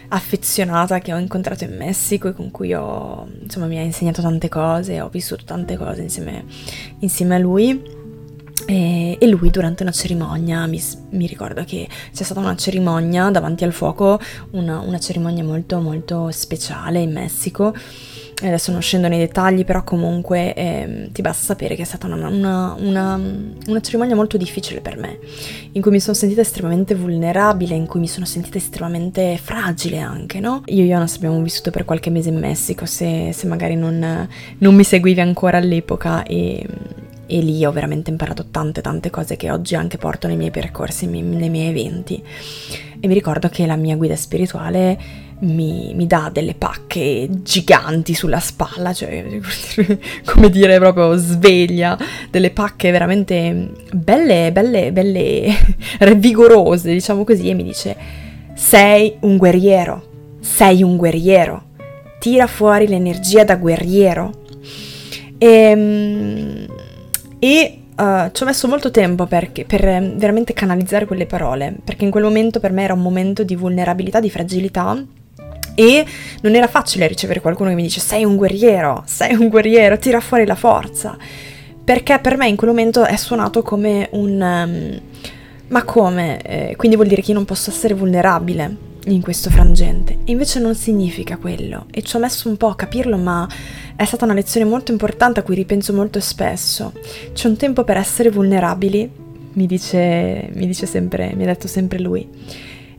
affezionata 0.10 1.00
che 1.00 1.14
ho 1.14 1.18
incontrato 1.18 1.64
in 1.64 1.78
Messico 1.78 2.28
e 2.28 2.34
con 2.34 2.52
cui 2.52 2.74
ho, 2.74 3.26
insomma, 3.44 3.68
mi 3.68 3.78
ha 3.78 3.82
insegnato 3.82 4.22
tante 4.22 4.50
cose, 4.50 5.00
ho 5.00 5.08
vissuto 5.08 5.46
tante 5.46 5.78
cose 5.78 6.02
insieme, 6.02 6.44
insieme 7.00 7.36
a 7.36 7.38
lui. 7.38 8.04
E, 8.68 9.18
e, 9.20 9.28
lui 9.28 9.52
durante 9.52 9.84
una 9.84 9.92
cerimonia, 9.92 10.66
mi, 10.66 10.82
mi, 11.12 11.28
ricordo 11.28 11.64
che 11.64 11.88
c'è 12.12 12.24
stata 12.24 12.40
una 12.40 12.56
cerimonia 12.56 13.30
davanti 13.30 13.64
al 13.64 13.74
fuoco, 13.74 14.20
una, 14.52 14.80
una 14.80 15.00
cerimonia 15.00 15.44
molto 15.44 15.80
molto 15.80 16.32
speciale 16.32 17.00
in 17.00 17.12
Messico 17.12 17.74
adesso 18.44 18.72
non 18.72 18.82
scendo 18.82 19.08
nei 19.08 19.20
dettagli, 19.20 19.64
però 19.64 19.84
comunque 19.84 20.54
eh, 20.54 21.10
ti 21.12 21.22
basta 21.22 21.46
sapere 21.46 21.76
che 21.76 21.84
è 21.84 21.86
stata 21.86 22.08
una, 22.08 22.28
una, 22.28 22.76
una, 22.78 23.16
una, 23.68 23.82
cerimonia 23.82 24.16
molto 24.16 24.38
difficile 24.38 24.82
per 24.82 24.98
me, 24.98 25.20
in 25.72 25.82
cui 25.82 25.92
mi 25.92 26.00
sono 26.00 26.16
sentita 26.16 26.42
estremamente 26.42 26.96
vulnerabile, 26.96 27.76
in 27.76 27.86
cui 27.86 28.00
mi 28.00 28.08
sono 28.08 28.26
sentita 28.26 28.58
estremamente 28.58 29.40
fragile 29.42 30.00
anche, 30.00 30.40
no? 30.40 30.64
Io 30.66 30.84
e 30.84 30.88
Jonas 30.88 31.16
abbiamo 31.16 31.42
vissuto 31.42 31.72
per 31.72 31.86
qualche 31.86 32.10
mese 32.10 32.30
in 32.30 32.40
Messico, 32.40 32.86
se, 32.86 33.32
se 33.32 33.48
magari 33.48 33.76
non, 33.76 34.28
non 34.58 34.76
mi 34.76 34.84
seguivi 34.84 35.22
ancora 35.22 35.58
all'epoca 35.58 36.24
e 36.24 36.66
e 37.28 37.40
lì 37.40 37.66
ho 37.66 37.72
veramente 37.72 38.10
imparato 38.10 38.46
tante 38.52 38.82
tante 38.82 39.10
cose 39.10 39.36
che 39.36 39.50
oggi 39.52 39.76
anche 39.76 39.98
porto 39.98 40.28
nei 40.28 40.38
miei 40.38 40.52
percorsi, 40.52 41.08
nei 41.08 41.50
miei 41.50 41.70
eventi. 41.70 42.24
E 43.00 43.08
mi 43.08 43.14
ricordo 43.14 43.50
che 43.50 43.66
la 43.66 43.76
mia 43.76 43.96
guida 43.96 44.16
spirituale 44.16 45.24
mi, 45.40 45.94
mi 45.94 46.08
dà 46.08 46.30
delle 46.32 46.54
pacche 46.54 47.28
giganti 47.44 48.14
sulla 48.14 48.40
spalla, 48.40 48.94
cioè 48.94 49.26
come 50.26 50.50
dire 50.50 50.78
proprio 50.80 51.16
sveglia, 51.16 51.98
delle 52.30 52.52
pacche 52.52 52.92
veramente 52.92 53.72
belle, 53.92 54.52
belle, 54.52 54.92
belle 54.92 55.56
vigorose, 56.16 56.92
diciamo 56.92 57.24
così, 57.24 57.50
e 57.50 57.54
mi 57.54 57.64
dice 57.64 57.96
sei 58.54 59.18
un 59.22 59.36
guerriero, 59.38 60.38
sei 60.40 60.82
un 60.82 60.96
guerriero, 60.96 61.64
tira 62.20 62.48
fuori 62.48 62.88
l'energia 62.88 63.44
da 63.44 63.58
guerriero. 63.58 64.44
Ehm, 65.38 66.66
e 67.46 67.82
uh, 67.96 68.32
ci 68.32 68.42
ho 68.42 68.46
messo 68.48 68.68
molto 68.68 68.90
tempo 68.90 69.28
per, 69.28 69.52
per 69.52 69.88
ehm, 69.88 70.18
veramente 70.18 70.54
canalizzare 70.54 71.06
quelle 71.06 71.28
parole, 71.28 71.76
perché 71.84 72.04
in 72.04 72.10
quel 72.10 72.24
momento 72.24 72.60
per 72.60 72.72
me 72.72 72.82
era 72.82 72.94
un 72.94 73.04
momento 73.04 73.44
di 73.44 73.56
vulnerabilità, 73.56 74.20
di 74.20 74.32
fragilità 74.32 75.00
e 75.76 76.06
non 76.42 76.56
era 76.56 76.66
facile 76.66 77.06
ricevere 77.06 77.42
qualcuno 77.42 77.70
che 77.70 77.76
mi 77.76 77.84
dice 77.84 78.00
sei 78.00 78.26
un 78.26 78.36
guerriero, 78.36 79.04
sei 79.06 79.36
un 79.36 79.50
guerriero, 79.50 80.00
tira 80.00 80.20
fuori 80.22 80.44
la 80.44 80.56
forza. 80.56 81.16
Perché 81.84 82.18
per 82.18 82.36
me 82.36 82.48
in 82.48 82.56
quel 82.56 82.72
momento 82.72 83.06
è 83.06 83.16
suonato 83.16 83.62
come 83.62 84.08
un... 84.14 84.42
Um, 84.42 85.02
ma 85.68 85.84
come? 85.84 86.42
Eh, 86.42 86.76
quindi 86.76 86.96
vuol 86.96 87.08
dire 87.08 87.22
che 87.22 87.30
io 87.30 87.38
non 87.38 87.46
posso 87.46 87.70
essere 87.70 87.94
vulnerabile 87.94 88.94
in 89.06 89.22
questo 89.22 89.50
frangente. 89.50 90.18
E 90.24 90.32
invece 90.32 90.60
non 90.60 90.76
significa 90.76 91.38
quello. 91.38 91.86
E 91.92 92.02
ci 92.02 92.16
ho 92.16 92.20
messo 92.20 92.50
un 92.50 92.58
po' 92.58 92.68
a 92.68 92.76
capirlo, 92.76 93.18
ma 93.18 93.48
è 93.96 94.06
stata 94.06 94.26
una 94.26 94.34
lezione 94.34 94.66
molto 94.66 94.92
importante 94.92 95.40
a 95.40 95.44
cui 95.44 95.56
ripenso 95.56 95.94
molto 95.94 96.20
spesso. 96.20 96.94
C'è 97.34 97.48
un 97.48 97.58
tempo 97.58 97.84
per 97.84 97.98
essere 97.98 98.30
vulnerabili, 98.30 99.10
mi 99.54 99.66
dice, 99.68 100.50
mi 100.54 100.68
dice 100.68 100.86
sempre, 100.86 101.34
mi 101.36 101.44
ha 101.44 101.48
detto 101.48 101.68
sempre 101.68 102.00
lui 102.00 102.28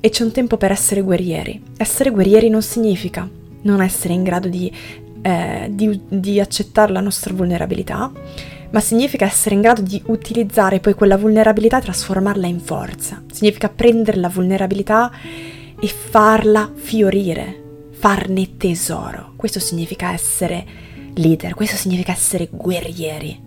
e 0.00 0.08
c'è 0.08 0.22
un 0.22 0.30
tempo 0.30 0.56
per 0.56 0.70
essere 0.70 1.00
guerrieri. 1.00 1.60
Essere 1.76 2.10
guerrieri 2.10 2.48
non 2.48 2.62
significa 2.62 3.28
non 3.62 3.82
essere 3.82 4.14
in 4.14 4.22
grado 4.22 4.48
di, 4.48 4.72
eh, 5.22 5.68
di, 5.70 6.00
di 6.08 6.38
accettare 6.38 6.92
la 6.92 7.00
nostra 7.00 7.34
vulnerabilità, 7.34 8.12
ma 8.70 8.80
significa 8.80 9.24
essere 9.24 9.54
in 9.54 9.62
grado 9.62 9.82
di 9.82 10.00
utilizzare 10.06 10.78
poi 10.78 10.94
quella 10.94 11.16
vulnerabilità 11.16 11.78
e 11.78 11.82
trasformarla 11.82 12.46
in 12.46 12.60
forza. 12.60 13.22
Significa 13.32 13.68
prendere 13.68 14.18
la 14.18 14.28
vulnerabilità 14.28 15.10
e 15.80 15.88
farla 15.88 16.70
fiorire, 16.74 17.88
farne 17.92 18.56
tesoro. 18.56 19.32
Questo 19.36 19.60
significa 19.60 20.12
essere 20.12 20.64
leader, 21.14 21.54
questo 21.54 21.76
significa 21.76 22.12
essere 22.12 22.48
guerrieri. 22.50 23.40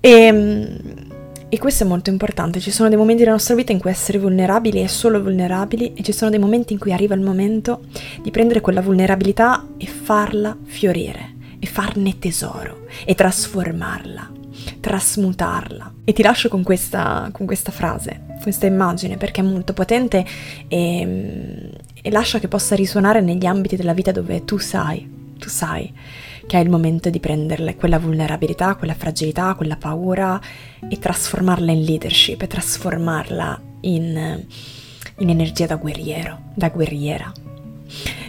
E 0.00 0.10
ehm, 0.10 1.06
e 1.48 1.58
questo 1.58 1.84
è 1.84 1.86
molto 1.86 2.10
importante, 2.10 2.58
ci 2.58 2.72
sono 2.72 2.88
dei 2.88 2.98
momenti 2.98 3.20
della 3.20 3.34
nostra 3.34 3.54
vita 3.54 3.70
in 3.70 3.78
cui 3.78 3.88
essere 3.88 4.18
vulnerabili 4.18 4.80
è 4.80 4.88
solo 4.88 5.22
vulnerabili 5.22 5.94
e 5.94 6.02
ci 6.02 6.10
sono 6.10 6.28
dei 6.28 6.40
momenti 6.40 6.72
in 6.72 6.78
cui 6.80 6.92
arriva 6.92 7.14
il 7.14 7.20
momento 7.20 7.82
di 8.20 8.32
prendere 8.32 8.60
quella 8.60 8.80
vulnerabilità 8.80 9.64
e 9.76 9.86
farla 9.86 10.56
fiorire 10.64 11.36
e 11.60 11.66
farne 11.66 12.18
tesoro 12.18 12.86
e 13.04 13.14
trasformarla, 13.14 14.32
trasmutarla. 14.80 15.92
E 16.04 16.12
ti 16.12 16.22
lascio 16.22 16.48
con 16.48 16.64
questa, 16.64 17.28
con 17.30 17.46
questa 17.46 17.70
frase, 17.70 18.25
questa 18.46 18.66
immagine 18.66 19.16
perché 19.16 19.40
è 19.40 19.44
molto 19.44 19.72
potente 19.72 20.24
e, 20.68 21.72
e 22.00 22.10
lascia 22.12 22.38
che 22.38 22.46
possa 22.46 22.76
risuonare 22.76 23.20
negli 23.20 23.44
ambiti 23.44 23.74
della 23.74 23.92
vita 23.92 24.12
dove 24.12 24.44
tu 24.44 24.56
sai, 24.56 25.34
tu 25.36 25.48
sai 25.48 25.92
che 26.46 26.56
è 26.56 26.62
il 26.62 26.70
momento 26.70 27.10
di 27.10 27.18
prenderle 27.18 27.74
quella 27.74 27.98
vulnerabilità, 27.98 28.76
quella 28.76 28.94
fragilità, 28.94 29.54
quella 29.54 29.76
paura 29.76 30.40
e 30.88 30.96
trasformarla 30.96 31.72
in 31.72 31.82
leadership 31.82 32.40
e 32.42 32.46
trasformarla 32.46 33.62
in, 33.80 34.44
in 35.18 35.28
energia 35.28 35.66
da 35.66 35.74
guerriero, 35.74 36.42
da 36.54 36.68
guerriera. 36.68 37.45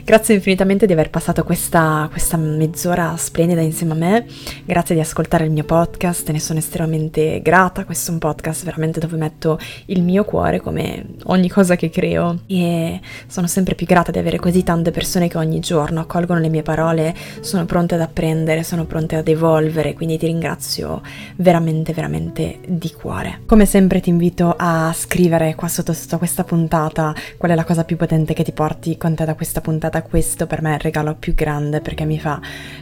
Grazie 0.08 0.36
infinitamente 0.36 0.86
di 0.86 0.94
aver 0.94 1.10
passato 1.10 1.44
questa, 1.44 2.08
questa, 2.10 2.38
mezz'ora 2.38 3.18
splendida 3.18 3.60
insieme 3.60 3.92
a 3.92 3.96
me, 3.98 4.26
grazie 4.64 4.96
di 4.96 5.02
ascoltare 5.02 5.44
il 5.44 5.52
mio 5.52 5.66
podcast, 5.66 6.30
ne 6.30 6.40
sono 6.40 6.60
estremamente 6.60 7.42
grata, 7.42 7.84
questo 7.84 8.12
è 8.12 8.14
un 8.14 8.20
podcast 8.20 8.64
veramente 8.64 9.02
dove 9.02 9.18
metto 9.18 9.60
il 9.88 10.02
mio 10.02 10.24
cuore 10.24 10.62
come 10.62 11.08
ogni 11.26 11.50
cosa 11.50 11.76
che 11.76 11.90
creo. 11.90 12.40
E 12.48 13.02
sono 13.28 13.48
sempre 13.48 13.76
più 13.76 13.86
grata 13.86 14.10
di 14.10 14.18
avere 14.18 14.40
così 14.40 14.64
tante 14.64 14.92
persone 14.92 15.28
che 15.28 15.38
ogni 15.38 15.60
giorno 15.60 16.00
accolgono 16.00 16.40
le 16.40 16.48
mie 16.48 16.64
parole, 16.64 17.14
sono 17.42 17.66
pronte 17.66 17.96
ad 17.96 18.02
apprendere, 18.02 18.64
sono 18.64 18.86
pronte 18.86 19.18
ad 19.18 19.28
evolvere, 19.28 19.94
quindi 19.94 20.18
ti 20.18 20.28
ringrazio 20.28 21.02
veramente 21.36 21.92
veramente 21.92 22.60
di 22.66 22.94
cuore. 22.94 23.42
Come 23.46 23.66
sempre 23.66 24.00
ti 24.00 24.08
invito 24.08 24.56
a 24.58 24.90
scrivere 24.96 25.54
qua 25.56 25.68
sotto, 25.68 25.92
sotto 25.92 26.18
questa 26.18 26.46
puntata 26.46 27.14
qual 27.36 27.52
è 27.52 27.56
la 27.56 27.66
cosa 27.66 27.84
più 27.84 27.98
potente 27.98 28.34
che 28.34 28.46
ti 28.46 28.54
porti 28.54 28.96
con 28.96 29.14
te 29.14 29.26
da 29.26 29.36
questa 29.36 29.60
puntata 29.60 29.96
puntata 29.98 30.02
questo 30.02 30.48
per 30.48 30.62
me 30.62 30.72
è 30.72 30.76
il 30.76 30.80
regalo 30.82 31.16
più 31.16 31.34
grande 31.34 31.82
perché 31.82 32.06
mi 32.06 32.20
fa 32.20 32.40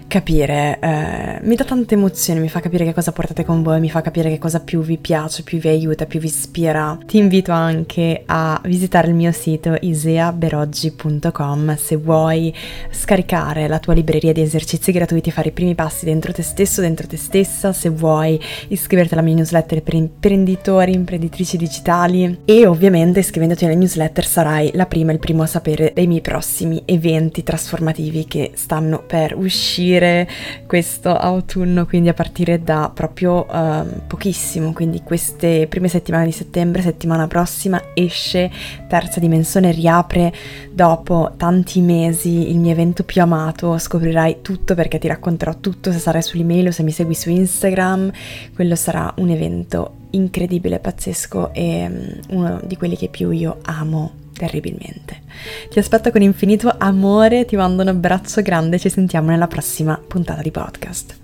capire, 0.07 0.77
eh, 0.81 1.39
mi 1.41 1.55
dà 1.55 1.63
tante 1.63 1.95
emozioni, 1.95 2.39
mi 2.39 2.49
fa 2.49 2.59
capire 2.59 2.85
che 2.85 2.93
cosa 2.93 3.11
portate 3.11 3.43
con 3.43 3.63
voi, 3.63 3.79
mi 3.79 3.89
fa 3.89 4.01
capire 4.01 4.29
che 4.29 4.37
cosa 4.37 4.59
più 4.59 4.81
vi 4.81 4.97
piace, 4.97 5.43
più 5.43 5.57
vi 5.57 5.67
aiuta, 5.69 6.05
più 6.05 6.19
vi 6.19 6.27
ispira. 6.27 6.97
Ti 7.05 7.17
invito 7.17 7.51
anche 7.51 8.21
a 8.25 8.59
visitare 8.63 9.07
il 9.07 9.15
mio 9.15 9.31
sito 9.31 9.75
iseaberoggi.com 9.79 11.75
se 11.75 11.95
vuoi 11.95 12.53
scaricare 12.91 13.67
la 13.67 13.79
tua 13.79 13.93
libreria 13.93 14.33
di 14.33 14.41
esercizi 14.41 14.91
gratuiti, 14.91 15.31
fare 15.31 15.49
i 15.49 15.53
primi 15.53 15.75
passi 15.75 16.05
dentro 16.05 16.31
te 16.31 16.43
stesso, 16.43 16.81
dentro 16.81 17.07
te 17.07 17.17
stessa, 17.17 17.73
se 17.73 17.89
vuoi 17.89 18.39
iscriverti 18.67 19.13
alla 19.13 19.23
mia 19.23 19.35
newsletter 19.35 19.81
per 19.81 19.95
imprenditori, 19.95 20.93
imprenditrici 20.93 21.57
digitali 21.57 22.41
e 22.45 22.67
ovviamente 22.67 23.19
iscrivendoti 23.19 23.65
alla 23.65 23.75
newsletter 23.75 24.25
sarai 24.25 24.71
la 24.73 24.85
prima, 24.85 25.11
il 25.11 25.19
primo 25.19 25.43
a 25.43 25.47
sapere 25.47 25.91
dei 25.93 26.07
miei 26.07 26.21
prossimi 26.21 26.81
eventi 26.85 27.04
eventi 27.05 27.43
trasformativi 27.43 28.25
che 28.25 28.51
stanno 28.55 29.03
per 29.05 29.35
uscire 29.37 30.27
questo 30.65 31.15
autunno, 31.15 31.85
quindi 31.85 32.09
a 32.09 32.13
partire 32.13 32.63
da 32.63 32.91
proprio 32.93 33.45
uh, 33.47 34.01
pochissimo, 34.07 34.73
quindi 34.73 35.01
queste 35.03 35.67
prime 35.67 35.87
settimane 35.87 36.25
di 36.25 36.31
settembre, 36.31 36.81
settimana 36.81 37.27
prossima 37.27 37.81
esce 37.93 38.51
Terza 38.87 39.19
Dimensione, 39.19 39.71
riapre 39.71 40.33
dopo 40.71 41.33
tanti 41.37 41.79
mesi 41.81 42.49
il 42.49 42.57
mio 42.57 42.71
evento 42.71 43.03
più 43.03 43.21
amato, 43.21 43.77
scoprirai 43.77 44.37
tutto 44.41 44.73
perché 44.73 44.97
ti 44.97 45.07
racconterò 45.07 45.59
tutto 45.59 45.91
se 45.91 45.99
sarai 45.99 46.23
sull'email 46.23 46.67
o 46.67 46.71
se 46.71 46.83
mi 46.83 46.91
segui 46.91 47.13
su 47.13 47.29
Instagram, 47.29 48.11
quello 48.55 48.75
sarà 48.75 49.13
un 49.17 49.29
evento 49.29 50.03
incredibile, 50.11 50.79
pazzesco 50.79 51.53
e 51.53 51.85
um, 52.29 52.37
uno 52.37 52.61
di 52.63 52.75
quelli 52.77 52.97
che 52.97 53.09
più 53.09 53.29
io 53.31 53.57
amo 53.63 54.23
terribilmente. 54.37 55.21
Ti 55.69 55.79
aspetto 55.79 56.11
con 56.11 56.21
infinito 56.21 56.73
amore, 56.77 57.45
ti 57.45 57.55
mando 57.55 57.81
un 57.81 57.89
abbraccio 57.89 58.41
grande, 58.41 58.79
ci 58.79 58.89
sentiamo 58.89 59.29
nella 59.29 59.47
prossima 59.47 59.99
puntata 60.05 60.41
di 60.41 60.51
podcast. 60.51 61.23